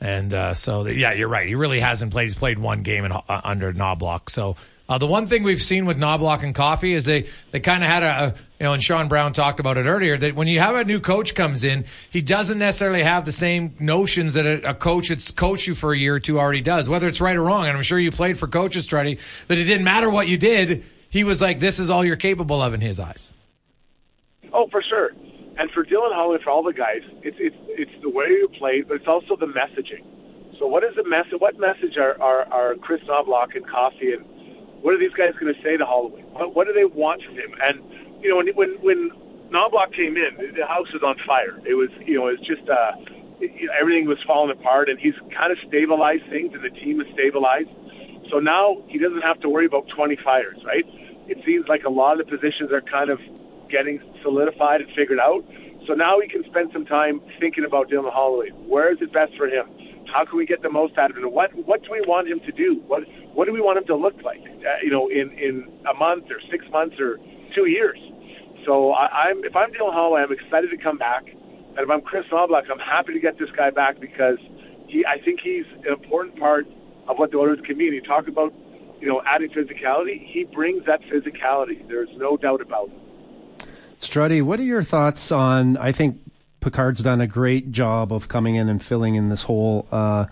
And 0.00 0.32
uh, 0.32 0.54
so, 0.54 0.86
yeah, 0.86 1.12
you're 1.12 1.28
right. 1.28 1.46
He 1.46 1.54
really 1.54 1.80
hasn't 1.80 2.12
played. 2.12 2.24
He's 2.24 2.34
played 2.34 2.58
one 2.58 2.82
game 2.82 3.04
in, 3.04 3.12
uh, 3.12 3.22
under 3.28 3.70
Knoblauch. 3.72 4.30
So 4.30 4.56
uh, 4.88 4.96
the 4.96 5.06
one 5.06 5.26
thing 5.26 5.42
we've 5.42 5.60
seen 5.60 5.84
with 5.84 5.98
Knoblauch 5.98 6.42
and 6.42 6.54
Coffey 6.54 6.94
is 6.94 7.04
they, 7.04 7.26
they 7.50 7.60
kind 7.60 7.84
of 7.84 7.90
had 7.90 8.02
a, 8.02 8.06
a, 8.06 8.26
you 8.58 8.64
know, 8.64 8.72
and 8.72 8.82
Sean 8.82 9.08
Brown 9.08 9.34
talked 9.34 9.60
about 9.60 9.76
it 9.76 9.84
earlier, 9.84 10.16
that 10.16 10.34
when 10.34 10.48
you 10.48 10.58
have 10.58 10.74
a 10.74 10.84
new 10.84 11.00
coach 11.00 11.34
comes 11.34 11.64
in, 11.64 11.84
he 12.10 12.22
doesn't 12.22 12.58
necessarily 12.58 13.02
have 13.02 13.26
the 13.26 13.32
same 13.32 13.74
notions 13.78 14.34
that 14.34 14.46
a, 14.46 14.70
a 14.70 14.74
coach 14.74 15.10
that's 15.10 15.30
coached 15.30 15.66
you 15.66 15.74
for 15.74 15.92
a 15.92 15.98
year 15.98 16.14
or 16.14 16.20
two 16.20 16.40
already 16.40 16.62
does, 16.62 16.88
whether 16.88 17.06
it's 17.06 17.20
right 17.20 17.36
or 17.36 17.42
wrong. 17.42 17.68
And 17.68 17.76
I'm 17.76 17.82
sure 17.82 17.98
you 17.98 18.10
played 18.10 18.38
for 18.38 18.48
coaches, 18.48 18.86
Truddy, 18.86 19.20
that 19.48 19.58
it 19.58 19.64
didn't 19.64 19.84
matter 19.84 20.08
what 20.08 20.28
you 20.28 20.38
did. 20.38 20.82
He 21.10 21.24
was 21.24 21.42
like, 21.42 21.58
this 21.58 21.78
is 21.78 21.90
all 21.90 22.04
you're 22.04 22.16
capable 22.16 22.62
of 22.62 22.72
in 22.72 22.80
his 22.80 22.98
eyes. 23.00 23.34
Oh, 24.52 24.68
for 24.70 24.82
sure. 24.82 25.10
And 25.58 25.70
for 25.72 25.84
Dylan 25.84 26.14
Holloway, 26.14 26.38
for 26.42 26.50
all 26.50 26.62
the 26.62 26.72
guys, 26.72 27.02
it's, 27.22 27.36
it's, 27.38 27.56
it's 27.68 28.02
the 28.02 28.08
way 28.08 28.26
you 28.28 28.48
play, 28.58 28.82
but 28.82 28.94
it's 28.94 29.08
also 29.08 29.36
the 29.36 29.46
messaging. 29.46 30.04
So 30.58 30.66
what 30.66 30.84
is 30.84 30.94
the 30.96 31.04
message? 31.08 31.38
What 31.38 31.58
message 31.58 31.96
are, 31.98 32.20
are, 32.22 32.44
are 32.52 32.74
Chris 32.76 33.00
Knoblauch 33.02 33.56
and 33.56 33.66
Coffey 33.66 34.12
and 34.12 34.24
What 34.82 34.94
are 34.94 34.98
these 34.98 35.12
guys 35.12 35.32
going 35.40 35.52
to 35.52 35.60
say 35.62 35.76
to 35.76 35.84
Holloway? 35.84 36.22
What, 36.32 36.54
what 36.54 36.66
do 36.66 36.72
they 36.72 36.84
want 36.84 37.22
from 37.24 37.34
him? 37.34 37.52
And 37.60 37.82
you 38.22 38.30
know, 38.30 38.36
when 38.36 38.48
when 38.54 38.70
when 38.80 39.10
Knoblauch 39.50 39.92
came 39.96 40.16
in, 40.16 40.54
the 40.56 40.66
house 40.66 40.92
was 40.92 41.02
on 41.02 41.16
fire. 41.26 41.58
It 41.66 41.74
was 41.74 41.90
you 42.04 42.16
know, 42.16 42.28
it 42.28 42.38
was 42.38 42.46
just 42.46 42.68
uh, 42.68 42.92
you 43.40 43.66
know, 43.66 43.72
everything 43.78 44.06
was 44.06 44.18
falling 44.26 44.52
apart, 44.52 44.88
and 44.88 44.98
he's 44.98 45.16
kind 45.36 45.50
of 45.52 45.58
stabilized 45.66 46.28
things, 46.28 46.52
and 46.54 46.62
the 46.62 46.70
team 46.80 47.00
is 47.00 47.06
stabilized. 47.12 47.68
So 48.30 48.38
now 48.38 48.78
he 48.86 48.98
doesn't 48.98 49.22
have 49.22 49.40
to 49.40 49.48
worry 49.48 49.66
about 49.66 49.88
20 49.88 50.16
fires, 50.22 50.58
right? 50.64 50.84
It 51.26 51.38
seems 51.44 51.66
like 51.68 51.84
a 51.84 51.90
lot 51.90 52.20
of 52.20 52.26
the 52.26 52.30
positions 52.30 52.72
are 52.72 52.80
kind 52.80 53.10
of 53.10 53.18
getting 53.68 54.00
solidified 54.22 54.80
and 54.80 54.90
figured 54.94 55.18
out. 55.18 55.44
So 55.86 55.94
now 55.94 56.20
he 56.20 56.28
can 56.28 56.44
spend 56.44 56.70
some 56.72 56.84
time 56.84 57.20
thinking 57.38 57.64
about 57.64 57.88
Dylan 57.88 58.12
Holloway. 58.12 58.50
Where 58.50 58.92
is 58.92 58.98
it 59.00 59.12
best 59.12 59.36
for 59.36 59.46
him? 59.46 59.66
How 60.12 60.24
can 60.24 60.38
we 60.38 60.46
get 60.46 60.62
the 60.62 60.70
most 60.70 60.98
out 60.98 61.10
of 61.10 61.16
him? 61.16 61.24
What 61.24 61.54
what 61.54 61.82
do 61.82 61.90
we 61.92 62.02
want 62.02 62.28
him 62.28 62.40
to 62.40 62.52
do? 62.52 62.82
What 62.86 63.02
what 63.32 63.46
do 63.46 63.52
we 63.52 63.60
want 63.60 63.78
him 63.78 63.86
to 63.86 63.96
look 63.96 64.20
like? 64.22 64.40
Uh, 64.40 64.82
you 64.82 64.90
know, 64.90 65.08
in 65.08 65.30
in 65.38 65.70
a 65.88 65.94
month 65.94 66.24
or 66.30 66.40
six 66.50 66.64
months 66.70 66.96
or 66.98 67.18
two 67.54 67.66
years. 67.66 67.98
So 68.66 68.90
I, 68.92 69.30
I'm 69.30 69.44
if 69.44 69.54
I'm 69.54 69.70
Dylan 69.72 69.94
Holloway, 69.94 70.22
I'm 70.22 70.32
excited 70.32 70.70
to 70.70 70.76
come 70.76 70.98
back. 70.98 71.26
And 71.26 71.78
if 71.78 71.88
I'm 71.88 72.00
Chris 72.00 72.26
Knoblauch, 72.32 72.68
I'm 72.70 72.80
happy 72.80 73.12
to 73.12 73.20
get 73.20 73.38
this 73.38 73.50
guy 73.56 73.70
back 73.70 74.00
because 74.00 74.38
he 74.88 75.06
I 75.06 75.22
think 75.24 75.40
he's 75.40 75.66
an 75.86 75.92
important 75.92 76.38
part 76.38 76.66
of 77.08 77.18
what 77.18 77.30
the 77.30 77.38
Oilers 77.38 77.60
can 77.64 77.78
be. 77.78 77.86
And 77.86 77.94
you 77.94 78.02
talk 78.02 78.28
about 78.28 78.52
you 79.00 79.08
know 79.08 79.22
adding 79.26 79.50
physicality. 79.50 80.24
He 80.24 80.44
brings 80.44 80.84
that 80.86 81.00
physicality. 81.02 81.86
There's 81.88 82.10
no 82.16 82.36
doubt 82.36 82.60
about 82.60 82.88
it. 82.88 83.66
Struddy, 84.00 84.42
what 84.42 84.58
are 84.58 84.64
your 84.64 84.82
thoughts 84.82 85.30
on? 85.30 85.76
I 85.76 85.92
think 85.92 86.18
Pickard's 86.60 87.00
done 87.02 87.20
a 87.20 87.26
great 87.26 87.70
job 87.72 88.12
of 88.12 88.28
coming 88.28 88.54
in 88.54 88.68
and 88.68 88.82
filling 88.82 89.14
in 89.14 89.28
this 89.28 89.42
hole 89.42 89.86
uh, 89.92 90.26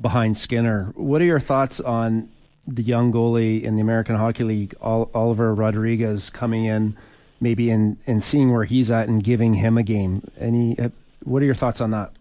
behind 0.00 0.36
Skinner. 0.36 0.92
What 0.94 1.20
are 1.20 1.24
your 1.24 1.40
thoughts 1.40 1.80
on 1.80 2.30
the 2.66 2.82
young 2.82 3.12
goalie 3.12 3.62
in 3.62 3.76
the 3.76 3.82
American 3.82 4.14
Hockey 4.14 4.44
League, 4.44 4.74
Oliver 4.80 5.54
Rodrigue, 5.54 6.20
coming 6.32 6.66
in, 6.66 6.96
maybe 7.40 7.70
and 7.70 7.96
and 8.06 8.22
seeing 8.22 8.52
where 8.52 8.64
he's 8.64 8.90
at 8.90 9.08
and 9.08 9.22
giving 9.22 9.54
him 9.54 9.78
a 9.78 9.82
game? 9.82 10.22
Any? 10.38 10.78
Uh, 10.78 10.90
what 11.24 11.42
are 11.42 11.46
your 11.46 11.54
thoughts 11.54 11.80
on 11.80 11.90
that? 11.90 12.12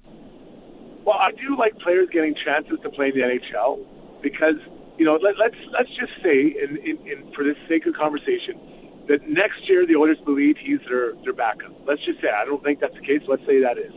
I 1.27 1.35
do 1.35 1.59
like 1.59 1.75
players 1.83 2.07
getting 2.07 2.31
chances 2.39 2.79
to 2.83 2.89
play 2.89 3.11
in 3.11 3.19
the 3.19 3.27
NHL 3.27 3.83
because 4.23 4.55
you 4.95 5.03
know 5.03 5.19
let, 5.19 5.35
let's 5.35 5.59
let's 5.75 5.91
just 5.99 6.15
say, 6.23 6.55
in, 6.55 6.79
in, 6.79 6.95
in 7.03 7.17
for 7.35 7.43
the 7.43 7.51
sake 7.67 7.83
of 7.83 7.99
conversation, 7.99 8.55
that 9.11 9.27
next 9.27 9.67
year 9.67 9.83
the 9.83 9.99
Oilers 9.99 10.23
believe 10.23 10.55
he's 10.55 10.79
their 10.87 11.19
their 11.27 11.35
backup. 11.35 11.75
Let's 11.83 11.99
just 12.07 12.23
say 12.23 12.31
I 12.31 12.47
don't 12.47 12.63
think 12.63 12.79
that's 12.79 12.95
the 12.95 13.03
case. 13.03 13.19
Let's 13.27 13.43
say 13.43 13.59
that 13.59 13.75
is. 13.75 13.91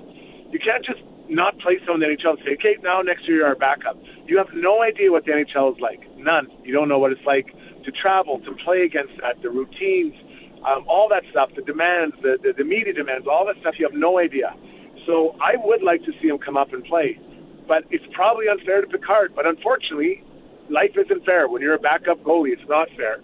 You 0.50 0.58
can't 0.58 0.82
just 0.82 0.98
not 1.30 1.54
play 1.62 1.78
someone 1.86 2.02
in 2.02 2.10
the 2.10 2.18
NHL 2.18 2.34
and 2.34 2.42
say, 2.42 2.58
okay, 2.58 2.74
now 2.82 2.98
next 3.06 3.22
year 3.30 3.46
you're 3.46 3.46
our 3.46 3.54
backup. 3.54 3.94
You 4.26 4.34
have 4.42 4.50
no 4.50 4.82
idea 4.82 5.14
what 5.14 5.22
the 5.22 5.30
NHL 5.30 5.70
is 5.70 5.78
like. 5.78 6.02
None. 6.18 6.50
You 6.66 6.74
don't 6.74 6.90
know 6.90 6.98
what 6.98 7.14
it's 7.14 7.22
like 7.22 7.54
to 7.86 7.90
travel, 7.94 8.42
to 8.42 8.50
play 8.66 8.82
against 8.82 9.14
that, 9.22 9.38
the 9.38 9.54
routines, 9.54 10.18
um, 10.66 10.82
all 10.90 11.06
that 11.14 11.22
stuff, 11.30 11.54
the 11.54 11.62
demands, 11.62 12.18
the, 12.26 12.42
the, 12.42 12.52
the 12.58 12.66
media 12.66 12.92
demands, 12.92 13.30
all 13.30 13.46
that 13.46 13.54
stuff. 13.62 13.78
You 13.78 13.86
have 13.86 13.94
no 13.94 14.18
idea. 14.18 14.50
So 15.10 15.34
I 15.42 15.58
would 15.58 15.82
like 15.82 16.04
to 16.04 16.12
see 16.22 16.28
him 16.28 16.38
come 16.38 16.56
up 16.56 16.72
and 16.72 16.84
play, 16.84 17.18
but 17.66 17.82
it's 17.90 18.04
probably 18.14 18.46
unfair 18.46 18.80
to 18.80 18.86
Pickard. 18.86 19.34
But 19.34 19.44
unfortunately, 19.44 20.22
life 20.70 20.94
isn't 20.94 21.24
fair. 21.26 21.48
When 21.48 21.60
you're 21.62 21.74
a 21.74 21.80
backup 21.80 22.22
goalie, 22.22 22.52
it's 22.52 22.68
not 22.68 22.86
fair. 22.96 23.18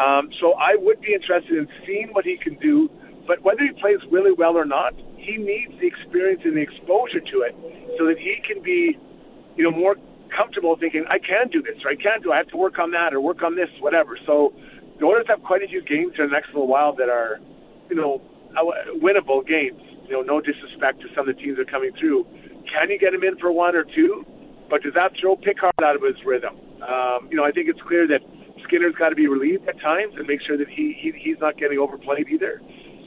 Um, 0.00 0.30
so 0.40 0.54
I 0.54 0.76
would 0.76 0.98
be 1.02 1.12
interested 1.12 1.52
in 1.58 1.68
seeing 1.86 2.08
what 2.12 2.24
he 2.24 2.38
can 2.38 2.54
do. 2.54 2.88
But 3.26 3.42
whether 3.42 3.60
he 3.60 3.72
plays 3.78 3.98
really 4.10 4.32
well 4.32 4.56
or 4.56 4.64
not, 4.64 4.94
he 5.18 5.36
needs 5.36 5.78
the 5.78 5.86
experience 5.86 6.40
and 6.44 6.56
the 6.56 6.62
exposure 6.62 7.20
to 7.20 7.36
it 7.42 7.54
so 7.98 8.06
that 8.06 8.16
he 8.16 8.40
can 8.46 8.62
be, 8.62 8.96
you 9.56 9.64
know, 9.64 9.76
more 9.76 9.96
comfortable 10.34 10.74
thinking, 10.80 11.04
I 11.10 11.18
can 11.18 11.48
do 11.52 11.60
this 11.60 11.76
or 11.84 11.90
I 11.90 11.96
can 11.96 12.22
do. 12.22 12.32
I 12.32 12.38
have 12.38 12.48
to 12.48 12.56
work 12.56 12.78
on 12.78 12.92
that 12.92 13.12
or 13.12 13.20
work 13.20 13.42
on 13.42 13.56
this, 13.56 13.68
whatever. 13.80 14.18
So 14.24 14.54
the 14.98 15.04
Oilers 15.04 15.26
have 15.28 15.42
quite 15.42 15.62
a 15.62 15.68
few 15.68 15.82
games 15.82 16.14
in 16.18 16.26
the 16.26 16.32
next 16.32 16.48
little 16.48 16.68
while 16.68 16.94
that 16.96 17.10
are, 17.10 17.40
you 17.90 17.96
know, 17.96 18.22
winnable 19.04 19.46
games. 19.46 19.82
You 20.08 20.14
know, 20.14 20.22
no 20.22 20.40
disrespect 20.40 21.00
to 21.02 21.08
some 21.14 21.28
of 21.28 21.36
the 21.36 21.42
teams 21.42 21.56
that 21.56 21.68
are 21.68 21.70
coming 21.70 21.92
through. 21.98 22.26
Can 22.72 22.90
you 22.90 22.98
get 22.98 23.14
him 23.14 23.22
in 23.22 23.38
for 23.38 23.50
one 23.52 23.74
or 23.74 23.84
two? 23.84 24.24
But 24.68 24.82
does 24.82 24.94
that 24.94 25.12
throw 25.20 25.36
Pickard 25.36 25.72
out 25.82 25.96
of 25.96 26.02
his 26.02 26.16
rhythm? 26.24 26.56
Um, 26.82 27.28
you 27.30 27.36
know, 27.36 27.44
I 27.44 27.52
think 27.52 27.68
it's 27.68 27.80
clear 27.82 28.06
that 28.08 28.20
Skinner's 28.64 28.94
got 28.94 29.10
to 29.10 29.14
be 29.14 29.28
relieved 29.28 29.68
at 29.68 29.80
times 29.80 30.14
and 30.16 30.26
make 30.26 30.40
sure 30.42 30.56
that 30.56 30.68
he, 30.68 30.96
he 30.98 31.12
he's 31.12 31.38
not 31.38 31.56
getting 31.56 31.78
overplayed 31.78 32.28
either. 32.28 32.60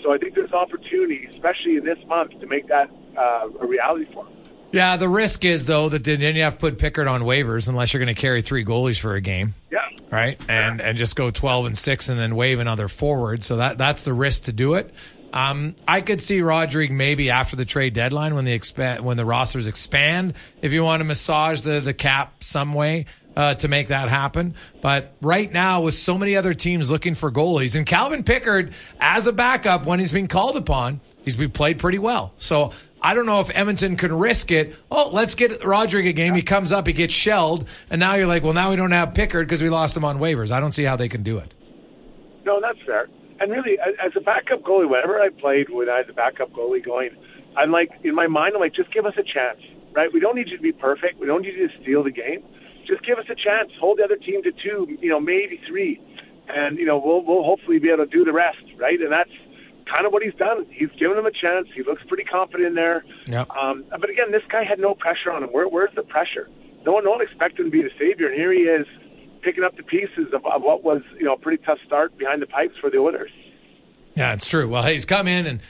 So 0.03 0.13
I 0.13 0.17
think 0.17 0.35
there's 0.35 0.53
opportunity, 0.53 1.27
especially 1.29 1.75
in 1.75 1.83
this 1.83 1.99
month, 2.07 2.39
to 2.39 2.47
make 2.47 2.67
that 2.67 2.89
uh, 3.17 3.49
a 3.59 3.65
reality 3.67 4.05
for 4.13 4.25
him. 4.25 4.33
Yeah, 4.71 4.97
the 4.97 5.09
risk 5.09 5.43
is 5.45 5.65
though 5.65 5.89
that 5.89 6.03
then 6.03 6.35
you 6.35 6.43
have 6.43 6.53
to 6.53 6.59
put 6.59 6.77
Pickard 6.77 7.07
on 7.07 7.21
waivers 7.21 7.67
unless 7.67 7.91
you're 7.91 8.03
going 8.03 8.13
to 8.13 8.19
carry 8.19 8.41
three 8.41 8.63
goalies 8.63 8.99
for 8.99 9.15
a 9.15 9.21
game. 9.21 9.55
Yeah. 9.71 9.79
Right, 10.11 10.39
and 10.47 10.81
and 10.81 10.97
just 10.97 11.15
go 11.15 11.31
twelve 11.31 11.65
and 11.65 11.77
six 11.77 12.09
and 12.09 12.19
then 12.19 12.35
waive 12.35 12.59
another 12.59 12.87
forward. 12.87 13.43
So 13.43 13.57
that 13.57 13.77
that's 13.77 14.01
the 14.01 14.13
risk 14.13 14.43
to 14.45 14.53
do 14.53 14.75
it. 14.75 14.93
Um, 15.31 15.75
I 15.87 16.01
could 16.01 16.21
see 16.21 16.41
Rodrigue 16.41 16.91
maybe 16.91 17.29
after 17.29 17.55
the 17.55 17.65
trade 17.65 17.93
deadline 17.93 18.35
when 18.35 18.45
the 18.45 18.53
expand 18.53 19.05
when 19.05 19.17
the 19.17 19.25
rosters 19.25 19.67
expand. 19.67 20.33
If 20.61 20.71
you 20.71 20.83
want 20.83 21.01
to 21.01 21.03
massage 21.03 21.61
the 21.61 21.79
the 21.79 21.93
cap 21.93 22.43
some 22.43 22.73
way, 22.73 23.05
uh, 23.35 23.55
to 23.55 23.67
make 23.67 23.87
that 23.87 24.09
happen. 24.09 24.55
But 24.81 25.13
right 25.21 25.51
now, 25.51 25.81
with 25.81 25.93
so 25.93 26.17
many 26.17 26.35
other 26.35 26.53
teams 26.53 26.89
looking 26.89 27.15
for 27.15 27.31
goalies, 27.31 27.75
and 27.75 27.85
Calvin 27.85 28.23
Pickard 28.23 28.73
as 28.99 29.27
a 29.27 29.31
backup 29.31 29.85
when 29.85 29.99
he's 29.99 30.11
being 30.11 30.27
called 30.27 30.57
upon, 30.57 30.99
he's 31.23 31.37
been 31.37 31.51
played 31.51 31.79
pretty 31.79 31.99
well. 31.99 32.33
So 32.37 32.73
I 33.01 33.13
don't 33.13 33.25
know 33.25 33.39
if 33.39 33.49
Edmonton 33.55 33.95
can 33.95 34.11
risk 34.13 34.51
it. 34.51 34.75
Oh, 34.91 35.09
let's 35.13 35.35
get 35.35 35.63
Rodrigue 35.63 36.07
a 36.07 36.13
game. 36.13 36.35
He 36.35 36.41
comes 36.41 36.73
up, 36.73 36.85
he 36.85 36.91
gets 36.91 37.13
shelled, 37.13 37.67
and 37.89 37.99
now 37.99 38.15
you're 38.15 38.27
like, 38.27 38.43
well, 38.43 38.53
now 38.53 38.71
we 38.71 38.75
don't 38.75 38.91
have 38.91 39.13
Pickard 39.13 39.47
because 39.47 39.61
we 39.61 39.69
lost 39.69 39.95
him 39.95 40.03
on 40.03 40.19
waivers. 40.19 40.51
I 40.51 40.59
don't 40.59 40.71
see 40.71 40.83
how 40.83 40.97
they 40.97 41.07
can 41.07 41.23
do 41.23 41.37
it. 41.37 41.53
No, 42.45 42.59
that's 42.59 42.79
fair. 42.85 43.07
And 43.39 43.51
really, 43.51 43.77
as 43.79 44.11
a 44.15 44.21
backup 44.21 44.63
goalie, 44.63 44.89
whenever 44.89 45.19
I 45.19 45.29
played 45.29 45.69
when 45.69 45.89
I 45.89 45.99
was 45.99 46.07
a 46.09 46.13
backup 46.13 46.51
goalie 46.51 46.83
going, 46.83 47.11
I'm 47.57 47.71
like, 47.71 47.89
in 48.03 48.13
my 48.13 48.27
mind, 48.27 48.53
I'm 48.55 48.61
like, 48.61 48.75
just 48.75 48.93
give 48.93 49.05
us 49.05 49.13
a 49.17 49.23
chance, 49.23 49.61
right? 49.93 50.09
We 50.13 50.19
don't 50.19 50.35
need 50.35 50.49
you 50.49 50.57
to 50.57 50.63
be 50.63 50.71
perfect. 50.73 51.19
We 51.19 51.27
don't 51.27 51.41
need 51.41 51.55
you 51.55 51.67
to 51.67 51.81
steal 51.81 52.03
the 52.03 52.11
game 52.11 52.43
just 52.89 53.05
give 53.05 53.19
us 53.19 53.25
a 53.29 53.35
chance. 53.35 53.69
Hold 53.79 53.99
the 53.99 54.03
other 54.03 54.17
team 54.17 54.41
to 54.43 54.51
two, 54.51 54.97
you 54.99 55.09
know, 55.09 55.19
maybe 55.19 55.61
three, 55.67 56.01
and 56.49 56.77
you 56.77 56.85
know 56.85 56.97
we'll 56.97 57.23
we'll 57.23 57.43
hopefully 57.43 57.77
be 57.77 57.89
able 57.89 58.05
to 58.05 58.09
do 58.09 58.25
the 58.25 58.33
rest, 58.33 58.65
right? 58.77 58.99
And 58.99 59.11
that's 59.11 59.29
kind 59.85 60.05
of 60.05 60.11
what 60.11 60.23
he's 60.23 60.33
done. 60.33 60.65
He's 60.71 60.89
given 60.97 61.15
them 61.15 61.25
a 61.25 61.31
chance. 61.31 61.67
He 61.73 61.83
looks 61.83 62.01
pretty 62.07 62.25
confident 62.25 62.75
there. 62.75 63.05
Yep. 63.27 63.49
Um, 63.51 63.85
but 63.89 64.09
again, 64.09 64.31
this 64.31 64.43
guy 64.49 64.63
had 64.63 64.79
no 64.79 64.95
pressure 64.95 65.31
on 65.31 65.43
him. 65.43 65.49
Where, 65.49 65.67
where's 65.67 65.93
the 65.95 66.03
pressure? 66.03 66.49
No 66.85 66.93
one, 66.93 67.05
no 67.05 67.11
one 67.11 67.21
expected 67.21 67.65
him 67.65 67.65
to 67.65 67.71
be 67.71 67.81
the 67.81 67.93
savior, 67.97 68.27
and 68.27 68.35
here 68.35 68.51
he 68.51 68.65
is 68.65 68.85
picking 69.41 69.63
up 69.63 69.75
the 69.77 69.83
pieces 69.83 70.33
of, 70.33 70.45
of 70.45 70.61
what 70.61 70.83
was, 70.83 71.01
you 71.17 71.25
know, 71.25 71.33
a 71.33 71.37
pretty 71.37 71.63
tough 71.63 71.79
start 71.85 72.17
behind 72.17 72.41
the 72.41 72.47
pipes 72.47 72.75
for 72.79 72.89
the 72.89 72.97
Oilers. 72.97 73.31
Yeah, 74.15 74.33
it's 74.33 74.47
true. 74.47 74.67
Well, 74.67 74.83
he's 74.83 75.05
come 75.05 75.27
in 75.27 75.45
and 75.45 75.61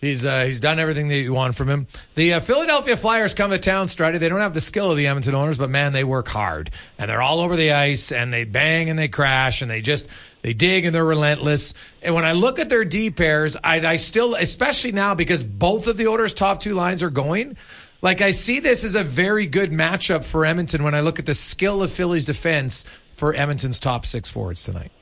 He's 0.00 0.26
uh, 0.26 0.44
he's 0.44 0.60
done 0.60 0.78
everything 0.78 1.08
that 1.08 1.16
you 1.16 1.32
want 1.32 1.54
from 1.54 1.70
him. 1.70 1.86
The 2.16 2.34
uh, 2.34 2.40
Philadelphia 2.40 2.98
Flyers 2.98 3.32
come 3.32 3.50
to 3.50 3.58
town, 3.58 3.86
Strutty. 3.86 4.18
They 4.18 4.28
don't 4.28 4.40
have 4.40 4.52
the 4.52 4.60
skill 4.60 4.90
of 4.90 4.98
the 4.98 5.06
Edmonton 5.06 5.34
Oilers, 5.34 5.56
but 5.56 5.70
man, 5.70 5.94
they 5.94 6.04
work 6.04 6.28
hard 6.28 6.70
and 6.98 7.08
they're 7.08 7.22
all 7.22 7.40
over 7.40 7.56
the 7.56 7.72
ice 7.72 8.12
and 8.12 8.30
they 8.30 8.44
bang 8.44 8.90
and 8.90 8.98
they 8.98 9.08
crash 9.08 9.62
and 9.62 9.70
they 9.70 9.80
just 9.80 10.06
they 10.42 10.52
dig 10.52 10.84
and 10.84 10.94
they're 10.94 11.04
relentless. 11.04 11.72
And 12.02 12.14
when 12.14 12.26
I 12.26 12.32
look 12.32 12.58
at 12.58 12.68
their 12.68 12.84
D 12.84 13.10
pairs, 13.10 13.56
I, 13.64 13.80
I 13.80 13.96
still, 13.96 14.34
especially 14.34 14.92
now 14.92 15.14
because 15.14 15.42
both 15.42 15.86
of 15.86 15.96
the 15.96 16.08
Oilers' 16.08 16.34
top 16.34 16.60
two 16.60 16.74
lines 16.74 17.02
are 17.02 17.10
going. 17.10 17.56
Like 18.02 18.20
I 18.20 18.32
see 18.32 18.60
this 18.60 18.84
as 18.84 18.96
a 18.96 19.02
very 19.02 19.46
good 19.46 19.70
matchup 19.70 20.24
for 20.24 20.44
Edmonton 20.44 20.82
when 20.82 20.94
I 20.94 21.00
look 21.00 21.18
at 21.18 21.24
the 21.24 21.34
skill 21.34 21.82
of 21.82 21.90
Philly's 21.90 22.26
defense 22.26 22.84
for 23.16 23.34
Edmonton's 23.34 23.80
top 23.80 24.06
six 24.06 24.30
forwards 24.30 24.62
tonight. 24.62 24.92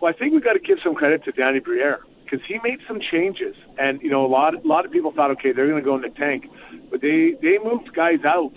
Well, 0.00 0.12
I 0.14 0.18
think 0.18 0.32
we've 0.32 0.44
got 0.44 0.52
to 0.52 0.60
give 0.60 0.78
some 0.84 0.94
credit 0.94 1.24
to 1.24 1.32
Danny 1.32 1.60
Briere 1.60 2.00
because 2.24 2.40
he 2.46 2.58
made 2.62 2.80
some 2.86 3.00
changes, 3.10 3.54
and 3.78 4.00
you 4.02 4.10
know 4.10 4.24
a 4.24 4.28
lot 4.28 4.54
a 4.54 4.66
lot 4.66 4.84
of 4.84 4.92
people 4.92 5.12
thought, 5.12 5.30
okay, 5.32 5.52
they're 5.52 5.68
going 5.68 5.82
to 5.82 5.84
go 5.84 5.96
in 5.96 6.02
the 6.02 6.10
tank, 6.10 6.46
but 6.90 7.00
they 7.00 7.34
they 7.42 7.58
moved 7.62 7.94
guys 7.94 8.24
out. 8.24 8.52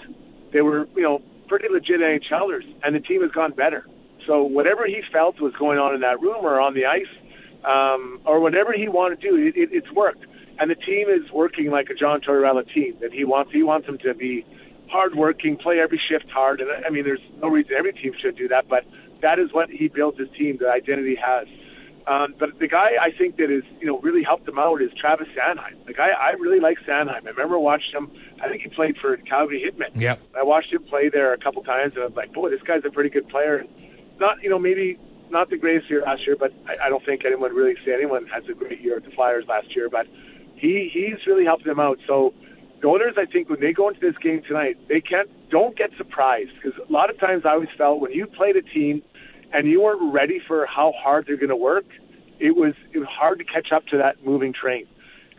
They 0.53 0.61
were 0.61 0.87
you 0.95 1.03
know 1.03 1.21
pretty 1.47 1.67
legit 1.71 2.01
NHLers, 2.01 2.65
and 2.83 2.95
the 2.95 2.99
team 2.99 3.21
has 3.21 3.31
gone 3.31 3.53
better. 3.53 3.85
So 4.25 4.43
whatever 4.43 4.85
he 4.85 5.01
felt 5.11 5.39
was 5.39 5.53
going 5.57 5.79
on 5.79 5.95
in 5.95 6.01
that 6.01 6.19
room 6.19 6.43
or 6.43 6.59
on 6.59 6.73
the 6.73 6.85
ice, 6.85 7.07
um, 7.63 8.19
or 8.25 8.39
whatever 8.39 8.73
he 8.73 8.89
wanted 8.89 9.21
to 9.21 9.29
do, 9.29 9.35
it, 9.37 9.55
it, 9.55 9.69
it's 9.71 9.91
worked. 9.91 10.25
And 10.59 10.69
the 10.71 10.75
team 10.75 11.07
is 11.07 11.31
working 11.31 11.69
like 11.69 11.89
a 11.89 11.93
John 11.93 12.19
Tortorella 12.19 12.67
team 12.73 12.97
that 12.99 13.13
he 13.13 13.23
wants. 13.23 13.51
He 13.51 13.63
wants 13.63 13.87
them 13.87 13.97
to 13.99 14.13
be 14.13 14.45
hardworking, 14.89 15.57
play 15.57 15.79
every 15.79 16.01
shift 16.09 16.29
hard. 16.29 16.61
And 16.61 16.69
I 16.85 16.89
mean, 16.89 17.03
there's 17.03 17.21
no 17.41 17.49
reason 17.49 17.73
every 17.77 17.93
team 17.93 18.13
should 18.19 18.37
do 18.37 18.47
that, 18.49 18.67
but 18.67 18.85
that 19.21 19.39
is 19.39 19.53
what 19.53 19.69
he 19.69 19.87
builds 19.87 20.19
his 20.19 20.29
team. 20.37 20.57
The 20.59 20.69
identity 20.69 21.15
has. 21.15 21.47
Um, 22.07 22.35
but 22.39 22.57
the 22.59 22.69
guy 22.69 22.91
I 23.01 23.11
think 23.11 23.35
that 23.35 23.51
is, 23.51 23.63
you 23.81 23.87
know, 23.87 23.99
really 23.99 24.23
helped 24.23 24.47
him 24.47 24.57
out 24.57 24.81
is 24.81 24.91
Travis 24.93 25.27
Sanheim. 25.37 25.85
The 25.85 25.93
guy 25.93 26.09
I 26.09 26.31
really 26.31 26.61
like 26.61 26.77
Sanheim. 26.87 27.25
I 27.25 27.29
remember 27.29 27.59
watching 27.59 27.91
him. 27.93 28.11
I 28.41 28.47
think 28.47 28.61
he 28.61 28.69
played 28.69 28.95
for 28.97 29.17
Calgary 29.17 29.61
Hitmen. 29.69 29.99
Yep. 29.99 30.21
I 30.33 30.43
watched 30.43 30.71
him 30.71 30.83
play 30.83 31.09
there 31.09 31.33
a 31.33 31.37
couple 31.37 31.63
times, 31.63 31.95
and 31.95 32.03
I 32.03 32.05
was 32.05 32.15
like, 32.15 32.31
boy, 32.31 32.49
this 32.49 32.61
guy's 32.61 32.85
a 32.85 32.89
pretty 32.89 33.09
good 33.09 33.27
player. 33.27 33.65
Not, 34.19 34.41
you 34.41 34.49
know, 34.49 34.57
maybe 34.57 34.97
not 35.29 35.49
the 35.49 35.57
greatest 35.57 35.89
year 35.89 36.01
last 36.03 36.25
year, 36.25 36.37
but 36.39 36.53
I, 36.65 36.85
I 36.85 36.89
don't 36.89 37.03
think 37.05 37.25
anyone 37.25 37.53
really 37.53 37.75
say 37.85 37.93
anyone 37.93 38.25
has 38.27 38.43
a 38.49 38.53
great 38.53 38.79
year 38.79 38.95
at 38.95 39.03
the 39.03 39.11
Flyers 39.11 39.45
last 39.49 39.75
year. 39.75 39.89
But 39.89 40.07
he 40.55 40.89
he's 40.93 41.25
really 41.27 41.43
helped 41.43 41.65
them 41.65 41.79
out. 41.79 41.99
So 42.07 42.33
the 42.81 42.87
Oilers, 42.87 43.15
I 43.17 43.25
think, 43.25 43.49
when 43.49 43.59
they 43.59 43.73
go 43.73 43.89
into 43.89 43.99
this 43.99 44.17
game 44.17 44.41
tonight, 44.47 44.77
they 44.87 45.01
can't 45.01 45.29
don't 45.49 45.75
get 45.77 45.89
surprised 45.97 46.51
because 46.55 46.77
a 46.77 46.91
lot 46.91 47.09
of 47.09 47.19
times 47.19 47.43
I 47.45 47.51
always 47.51 47.69
felt 47.77 48.01
when 48.01 48.11
you 48.11 48.27
played 48.27 48.55
a 48.55 48.61
team 48.61 49.01
and 49.53 49.67
you 49.67 49.81
weren't 49.81 50.13
ready 50.13 50.39
for 50.45 50.65
how 50.65 50.93
hard 50.97 51.25
they're 51.25 51.37
going 51.37 51.49
to 51.49 51.55
work, 51.55 51.85
it 52.39 52.55
was 52.55 52.73
it 52.93 52.99
was 52.99 53.07
hard 53.07 53.39
to 53.39 53.45
catch 53.45 53.71
up 53.71 53.85
to 53.87 53.97
that 53.97 54.25
moving 54.25 54.53
train. 54.53 54.85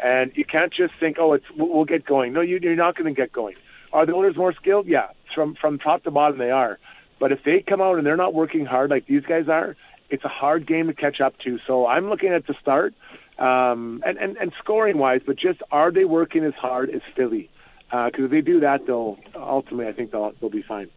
And 0.02 0.32
you 0.34 0.44
can't 0.44 0.72
just 0.72 0.94
think, 1.00 1.16
oh, 1.18 1.32
it's 1.32 1.44
we'll 1.56 1.84
get 1.84 2.04
going. 2.04 2.32
No, 2.32 2.40
you, 2.40 2.58
you're 2.62 2.76
not 2.76 2.96
going 2.96 3.12
to 3.12 3.20
get 3.20 3.32
going. 3.32 3.56
Are 3.92 4.06
the 4.06 4.12
Oilers 4.12 4.36
more 4.36 4.52
skilled? 4.52 4.86
Yeah, 4.86 5.08
from 5.34 5.54
from 5.60 5.78
top 5.78 6.04
to 6.04 6.10
bottom 6.10 6.38
they 6.38 6.50
are. 6.50 6.78
But 7.20 7.32
if 7.32 7.40
they 7.44 7.64
come 7.66 7.80
out 7.80 7.98
and 7.98 8.06
they're 8.06 8.16
not 8.16 8.34
working 8.34 8.64
hard 8.64 8.90
like 8.90 9.06
these 9.06 9.22
guys 9.22 9.48
are, 9.48 9.76
it's 10.10 10.24
a 10.24 10.28
hard 10.28 10.66
game 10.66 10.86
to 10.86 10.94
catch 10.94 11.20
up 11.20 11.38
to. 11.44 11.58
So 11.66 11.86
I'm 11.86 12.08
looking 12.08 12.30
at 12.30 12.46
the 12.46 12.54
start, 12.60 12.94
um, 13.38 14.02
and, 14.04 14.18
and 14.18 14.36
and 14.36 14.52
scoring 14.58 14.98
wise, 14.98 15.20
but 15.26 15.36
just 15.36 15.60
are 15.70 15.90
they 15.90 16.04
working 16.04 16.44
as 16.44 16.54
hard 16.54 16.90
as 16.90 17.02
Philly? 17.16 17.50
Because 17.90 18.12
uh, 18.20 18.24
if 18.24 18.30
they 18.30 18.40
do 18.40 18.60
that, 18.60 18.86
they'll 18.86 19.18
ultimately 19.34 19.86
I 19.86 19.92
think 19.92 20.10
they'll 20.10 20.32
they'll 20.40 20.50
be 20.50 20.62
fine. 20.62 20.90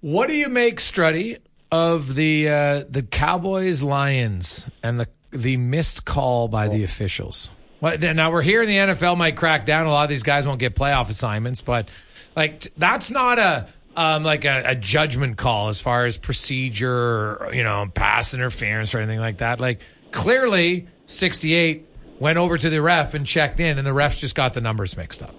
What 0.00 0.28
do 0.28 0.34
you 0.34 0.48
make, 0.48 0.78
Struddy, 0.78 1.38
of 1.70 2.14
the 2.14 2.48
uh, 2.48 2.84
the 2.88 3.02
Cowboys 3.02 3.82
Lions 3.82 4.68
and 4.82 4.98
the 4.98 5.08
the 5.30 5.56
missed 5.56 6.04
call 6.04 6.48
by 6.48 6.68
the 6.68 6.82
officials? 6.82 7.50
Well, 7.80 7.96
now 7.98 8.30
we're 8.30 8.42
here 8.42 8.62
in 8.62 8.68
the 8.68 8.76
NFL 8.76 9.16
might 9.16 9.36
crack 9.36 9.64
down. 9.64 9.86
A 9.86 9.90
lot 9.90 10.04
of 10.04 10.10
these 10.10 10.22
guys 10.22 10.46
won't 10.46 10.60
get 10.60 10.74
playoff 10.74 11.08
assignments, 11.08 11.62
but 11.62 11.88
like 12.36 12.72
that's 12.76 13.10
not 13.10 13.38
a 13.38 13.68
um, 13.96 14.22
like 14.22 14.44
a, 14.44 14.62
a, 14.66 14.74
judgment 14.74 15.36
call 15.36 15.68
as 15.68 15.80
far 15.80 16.06
as 16.06 16.16
procedure, 16.16 17.50
you 17.52 17.64
know, 17.64 17.90
pass 17.92 18.34
interference 18.34 18.94
or 18.94 18.98
anything 18.98 19.18
like 19.18 19.38
that. 19.38 19.60
Like 19.60 19.80
clearly, 20.12 20.86
sixty 21.06 21.54
eight 21.54 21.86
went 22.18 22.38
over 22.38 22.56
to 22.56 22.70
the 22.70 22.80
ref 22.80 23.14
and 23.14 23.26
checked 23.26 23.58
in, 23.58 23.78
and 23.78 23.86
the 23.86 23.92
refs 23.92 24.18
just 24.18 24.34
got 24.34 24.54
the 24.54 24.60
numbers 24.60 24.96
mixed 24.96 25.22
up. 25.22 25.34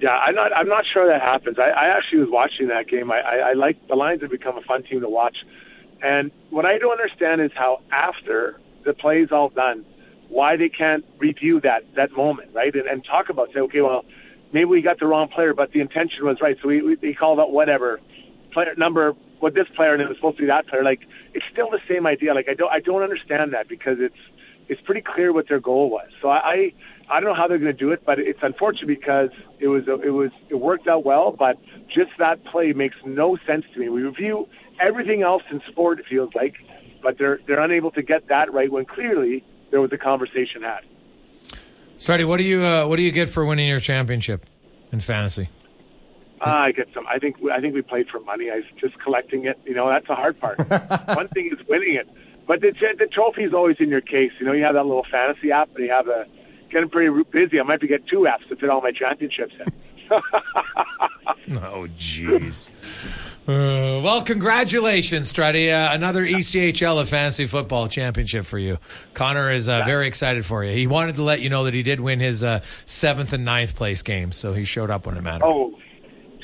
Yeah, 0.00 0.10
I'm 0.10 0.34
not. 0.34 0.50
I'm 0.56 0.68
not 0.68 0.84
sure 0.92 1.06
that 1.06 1.20
happens. 1.20 1.58
I, 1.60 1.70
I 1.70 1.96
actually 1.96 2.20
was 2.20 2.28
watching 2.30 2.68
that 2.68 2.88
game. 2.88 3.12
I, 3.12 3.20
I, 3.20 3.36
I 3.36 3.52
like 3.52 3.86
the 3.86 3.94
Lions 3.94 4.22
have 4.22 4.30
become 4.32 4.58
a 4.58 4.62
fun 4.62 4.82
team 4.82 5.00
to 5.00 5.08
watch, 5.08 5.36
and 6.02 6.32
what 6.50 6.66
I 6.66 6.78
don't 6.78 6.90
understand 6.90 7.40
is 7.40 7.52
how 7.54 7.80
after 7.92 8.58
the 8.84 8.94
play 8.94 9.22
is 9.22 9.30
all 9.30 9.50
done, 9.50 9.84
why 10.28 10.56
they 10.56 10.68
can't 10.68 11.04
review 11.18 11.60
that 11.60 11.84
that 11.94 12.10
moment, 12.10 12.50
right? 12.52 12.74
And, 12.74 12.88
and 12.88 13.04
talk 13.04 13.28
about 13.28 13.52
say, 13.54 13.60
okay, 13.60 13.80
well, 13.80 14.04
maybe 14.52 14.66
we 14.66 14.82
got 14.82 14.98
the 14.98 15.06
wrong 15.06 15.28
player, 15.28 15.54
but 15.54 15.72
the 15.72 15.80
intention 15.80 16.24
was 16.24 16.38
right, 16.40 16.56
so 16.62 16.68
we, 16.68 16.82
we 16.82 16.96
he 17.00 17.14
called 17.14 17.40
out 17.40 17.52
whatever 17.52 18.00
player 18.52 18.74
number 18.76 19.14
what 19.40 19.54
this 19.54 19.66
player 19.74 19.92
and 19.92 20.00
it 20.00 20.08
was 20.08 20.16
supposed 20.16 20.36
to 20.36 20.42
be 20.42 20.46
that 20.46 20.68
player. 20.68 20.84
Like 20.84 21.00
it's 21.34 21.44
still 21.52 21.68
the 21.70 21.80
same 21.88 22.06
idea. 22.06 22.32
Like 22.32 22.48
I 22.48 22.54
don't 22.54 22.70
I 22.70 22.80
don't 22.80 23.02
understand 23.02 23.52
that 23.52 23.68
because 23.68 23.96
it's 23.98 24.14
it's 24.68 24.80
pretty 24.82 25.02
clear 25.02 25.32
what 25.32 25.48
their 25.48 25.58
goal 25.60 25.90
was. 25.90 26.08
So 26.20 26.28
I 26.28 26.38
I, 26.38 26.72
I 27.10 27.20
don't 27.20 27.30
know 27.30 27.34
how 27.34 27.48
they're 27.48 27.58
going 27.58 27.72
to 27.72 27.78
do 27.78 27.90
it, 27.90 28.04
but 28.06 28.18
it's 28.18 28.38
unfortunate 28.42 28.86
because 28.86 29.30
it 29.58 29.66
was 29.68 29.84
it 29.88 30.10
was 30.10 30.30
it 30.48 30.54
worked 30.54 30.86
out 30.86 31.04
well, 31.04 31.34
but 31.36 31.56
just 31.88 32.12
that 32.18 32.44
play 32.44 32.72
makes 32.72 32.96
no 33.04 33.36
sense 33.46 33.64
to 33.74 33.80
me. 33.80 33.88
We 33.88 34.02
review 34.02 34.48
everything 34.80 35.22
else 35.22 35.42
in 35.50 35.60
sport. 35.70 35.98
It 35.98 36.06
feels 36.08 36.30
like, 36.34 36.54
but 37.02 37.18
they're 37.18 37.40
they're 37.46 37.60
unable 37.62 37.90
to 37.92 38.02
get 38.02 38.28
that 38.28 38.52
right 38.52 38.70
when 38.70 38.84
clearly 38.84 39.44
there 39.70 39.80
was 39.80 39.92
a 39.92 39.98
conversation 39.98 40.62
had. 40.62 40.84
Struddy, 42.02 42.26
what 42.26 42.38
do 42.38 42.42
you 42.42 42.60
uh, 42.64 42.84
what 42.86 42.96
do 42.96 43.02
you 43.02 43.12
get 43.12 43.28
for 43.28 43.44
winning 43.44 43.68
your 43.68 43.78
championship 43.78 44.44
in 44.90 44.98
fantasy? 45.00 45.48
Uh, 46.40 46.50
I 46.50 46.72
get 46.72 46.88
some. 46.92 47.06
I 47.06 47.20
think 47.20 47.36
I 47.52 47.60
think 47.60 47.74
we 47.74 47.82
played 47.82 48.08
for 48.08 48.18
money. 48.18 48.50
I 48.50 48.56
was 48.56 48.64
just 48.80 48.98
collecting 48.98 49.44
it. 49.44 49.56
You 49.64 49.74
know, 49.74 49.88
that's 49.88 50.08
the 50.08 50.16
hard 50.16 50.40
part. 50.40 50.58
One 51.16 51.28
thing 51.28 51.50
is 51.52 51.64
winning 51.68 51.94
it, 51.94 52.08
but 52.48 52.60
the 52.60 52.72
the 52.98 53.06
trophy 53.06 53.44
is 53.44 53.54
always 53.54 53.76
in 53.78 53.88
your 53.88 54.00
case. 54.00 54.32
You 54.40 54.46
know, 54.46 54.52
you 54.52 54.64
have 54.64 54.74
that 54.74 54.84
little 54.84 55.06
fantasy 55.12 55.52
app, 55.52 55.68
and 55.76 55.84
you 55.84 55.92
have 55.92 56.08
a 56.08 56.26
getting 56.70 56.88
pretty 56.88 57.22
busy. 57.30 57.60
I 57.60 57.62
might 57.62 57.80
be 57.80 57.86
get 57.86 58.04
two 58.08 58.26
apps 58.28 58.48
to 58.48 58.56
fit 58.56 58.68
all 58.68 58.80
my 58.80 58.90
championships 58.90 59.54
in. 59.60 59.72
oh, 60.10 61.86
jeez. 61.96 62.70
Uh, 63.46 63.98
well, 64.04 64.22
congratulations, 64.22 65.32
Struddy. 65.32 65.72
Uh, 65.72 65.92
another 65.92 66.24
ECHL 66.24 67.00
of 67.00 67.08
fantasy 67.08 67.46
football 67.46 67.88
championship 67.88 68.44
for 68.44 68.58
you. 68.58 68.78
Connor 69.14 69.52
is 69.52 69.68
uh, 69.68 69.82
very 69.84 70.06
excited 70.06 70.46
for 70.46 70.62
you. 70.64 70.72
He 70.72 70.86
wanted 70.86 71.16
to 71.16 71.24
let 71.24 71.40
you 71.40 71.50
know 71.50 71.64
that 71.64 71.74
he 71.74 71.82
did 71.82 71.98
win 71.98 72.20
his 72.20 72.44
uh, 72.44 72.60
seventh 72.86 73.32
and 73.32 73.44
ninth 73.44 73.74
place 73.74 74.02
games, 74.02 74.36
so 74.36 74.54
he 74.54 74.64
showed 74.64 74.90
up 74.90 75.06
when 75.06 75.16
it 75.16 75.22
mattered. 75.22 75.44
Oh, 75.44 75.76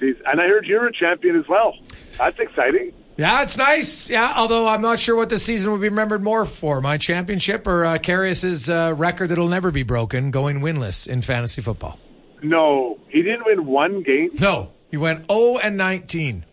jeez. 0.00 0.16
And 0.26 0.40
I 0.40 0.48
heard 0.48 0.66
you're 0.66 0.88
a 0.88 0.92
champion 0.92 1.38
as 1.38 1.46
well. 1.48 1.74
That's 2.18 2.38
exciting. 2.40 2.92
Yeah, 3.16 3.42
it's 3.42 3.56
nice. 3.56 4.10
Yeah, 4.10 4.32
although 4.36 4.66
I'm 4.68 4.82
not 4.82 4.98
sure 4.98 5.14
what 5.14 5.28
the 5.28 5.38
season 5.38 5.70
will 5.70 5.78
be 5.78 5.88
remembered 5.88 6.22
more 6.22 6.44
for 6.46 6.80
my 6.80 6.98
championship 6.98 7.66
or 7.68 7.84
uh, 7.84 7.98
Karius's 7.98 8.68
uh, 8.68 8.94
record 8.96 9.28
that'll 9.30 9.48
never 9.48 9.70
be 9.70 9.82
broken, 9.84 10.32
going 10.32 10.60
winless 10.60 11.06
in 11.06 11.22
fantasy 11.22 11.60
football. 11.60 11.98
No, 12.42 12.98
he 13.08 13.22
didn't 13.22 13.44
win 13.44 13.66
one 13.66 14.02
game. 14.02 14.30
No, 14.38 14.70
he 14.90 14.96
went 14.96 15.30
0 15.30 15.58
and 15.58 15.76
19. 15.76 16.44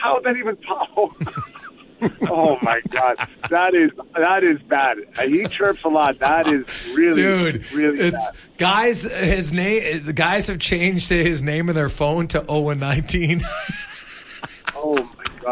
How 0.00 0.18
is 0.18 0.24
that 0.24 0.36
even 0.36 0.56
possible? 0.56 1.14
oh 2.28 2.58
my 2.62 2.80
god, 2.90 3.28
that 3.50 3.74
is 3.74 3.90
that 4.14 4.42
is 4.42 4.60
bad. 4.62 4.98
He 5.26 5.46
chirps 5.46 5.84
a 5.84 5.88
lot. 5.88 6.18
That 6.18 6.46
is 6.48 6.64
really, 6.94 7.22
dude. 7.22 7.72
Really, 7.72 8.00
it's 8.00 8.24
bad. 8.24 8.34
guys. 8.56 9.02
His 9.02 9.52
name. 9.52 10.04
The 10.04 10.12
guys 10.12 10.46
have 10.46 10.58
changed 10.58 11.08
his 11.10 11.42
name 11.42 11.68
in 11.68 11.74
their 11.74 11.90
phone 11.90 12.28
to 12.28 12.44
0 12.46 12.70
and 12.70 12.80
19. 12.80 13.42
oh 13.44 13.70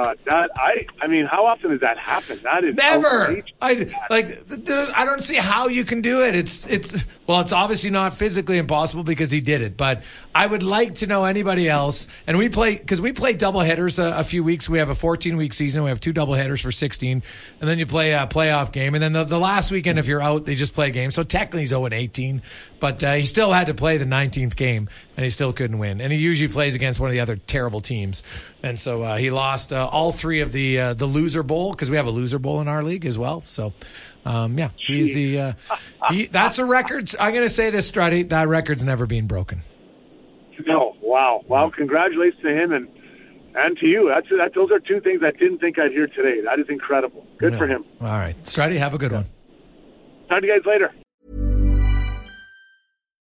God, 0.04 0.18
that 0.26 0.50
I 0.56 0.86
I 1.00 1.06
mean, 1.06 1.26
how 1.26 1.46
often 1.46 1.70
does 1.70 1.80
that 1.80 1.98
happen? 1.98 2.38
That 2.44 2.64
is 2.64 2.76
never. 2.76 3.42
I 3.60 3.88
like. 4.10 4.50
I 4.96 5.04
don't 5.04 5.22
see 5.22 5.36
how 5.36 5.68
you 5.68 5.84
can 5.84 6.02
do 6.02 6.22
it. 6.22 6.34
It's 6.34 6.66
it's 6.66 7.04
well, 7.26 7.40
it's 7.40 7.52
obviously 7.52 7.90
not 7.90 8.16
physically 8.16 8.58
impossible 8.58 9.02
because 9.02 9.30
he 9.30 9.40
did 9.40 9.60
it. 9.60 9.76
But 9.76 10.02
I 10.34 10.46
would 10.46 10.62
like 10.62 10.96
to 10.96 11.06
know 11.06 11.24
anybody 11.24 11.68
else. 11.68 12.06
And 12.26 12.38
we 12.38 12.48
play 12.48 12.76
because 12.76 13.00
we 13.00 13.12
play 13.12 13.34
double 13.34 13.60
headers 13.60 13.98
a, 13.98 14.18
a, 14.18 14.24
few 14.24 14.44
weeks. 14.44 14.68
We 14.68 14.78
have 14.78 14.88
a 14.88 14.94
14 14.94 15.36
week 15.36 15.52
season. 15.52 15.82
We 15.82 15.88
have 15.90 16.00
two 16.00 16.12
double 16.12 16.34
headers 16.34 16.60
for 16.60 16.70
16, 16.70 17.22
and 17.60 17.68
then 17.68 17.78
you 17.78 17.86
play 17.86 18.12
a 18.12 18.26
playoff 18.26 18.72
game. 18.72 18.94
And 18.94 19.02
then 19.02 19.12
the, 19.12 19.24
the 19.24 19.38
last 19.38 19.70
weekend, 19.70 19.98
if 19.98 20.06
you're 20.06 20.22
out, 20.22 20.44
they 20.44 20.54
just 20.54 20.74
play 20.74 20.88
a 20.88 20.92
game. 20.92 21.10
So 21.10 21.24
technically, 21.24 21.60
he's 21.62 21.70
0 21.70 21.86
and 21.86 21.94
18, 21.94 22.42
but 22.78 23.02
uh, 23.02 23.14
he 23.14 23.26
still 23.26 23.52
had 23.52 23.66
to 23.66 23.74
play 23.74 23.96
the 23.96 24.04
19th 24.04 24.54
game, 24.54 24.88
and 25.16 25.24
he 25.24 25.30
still 25.30 25.52
couldn't 25.52 25.78
win. 25.78 26.00
And 26.00 26.12
he 26.12 26.18
usually 26.18 26.52
plays 26.52 26.74
against 26.74 27.00
one 27.00 27.08
of 27.08 27.12
the 27.12 27.20
other 27.20 27.36
terrible 27.36 27.80
teams. 27.80 28.22
And 28.62 28.78
so 28.78 29.02
uh, 29.02 29.16
he 29.16 29.30
lost 29.30 29.72
uh, 29.72 29.87
all 29.88 30.12
three 30.12 30.40
of 30.40 30.52
the 30.52 30.78
uh, 30.78 30.94
the 30.94 31.06
loser 31.06 31.42
bowl 31.42 31.72
because 31.72 31.90
we 31.90 31.96
have 31.96 32.06
a 32.06 32.10
loser 32.10 32.38
bowl 32.38 32.60
in 32.60 32.68
our 32.68 32.82
league 32.82 33.06
as 33.06 33.18
well. 33.18 33.42
So. 33.44 33.72
Um, 34.24 34.58
yeah, 34.58 34.70
he's 34.76 35.14
the 35.14 35.40
uh, 35.40 35.52
he, 36.10 36.26
that's 36.26 36.58
a 36.58 36.64
record. 36.66 37.10
I'm 37.18 37.32
going 37.32 37.46
to 37.46 37.50
say 37.50 37.70
this, 37.70 37.90
Struddy. 37.90 38.28
That 38.28 38.46
record's 38.46 38.84
never 38.84 39.06
been 39.06 39.26
broken. 39.26 39.62
No, 40.66 40.96
wow, 41.00 41.42
wow! 41.48 41.70
Congratulations 41.74 42.42
to 42.42 42.50
him 42.50 42.72
and 42.72 42.88
and 43.54 43.78
to 43.78 43.86
you. 43.86 44.12
That's 44.14 44.28
that. 44.28 44.52
Those 44.54 44.70
are 44.70 44.80
two 44.80 45.00
things 45.00 45.22
I 45.24 45.30
didn't 45.30 45.58
think 45.58 45.78
I'd 45.78 45.92
hear 45.92 46.08
today. 46.08 46.42
That 46.44 46.58
is 46.58 46.66
incredible. 46.68 47.26
Good 47.38 47.52
yeah. 47.54 47.58
for 47.58 47.66
him. 47.68 47.84
All 48.02 48.08
right, 48.08 48.36
Struddy, 48.42 48.76
have 48.76 48.92
a 48.92 48.98
good 48.98 49.12
one. 49.12 49.26
Talk 50.28 50.40
to 50.40 50.46
you 50.46 50.54
guys 50.54 50.66
later. 50.66 50.92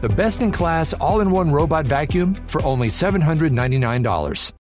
the 0.00 0.08
best 0.08 0.42
in 0.42 0.52
class 0.52 0.92
all 0.94 1.20
in 1.20 1.30
one 1.30 1.50
robot 1.50 1.86
vacuum 1.86 2.36
for 2.48 2.64
only 2.64 2.88
$799. 2.88 4.52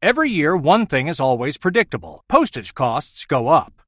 Every 0.00 0.30
year, 0.30 0.56
one 0.56 0.86
thing 0.86 1.08
is 1.08 1.20
always 1.20 1.58
predictable. 1.58 2.22
Postage 2.30 2.72
costs 2.72 3.26
go 3.26 3.48
up. 3.48 3.81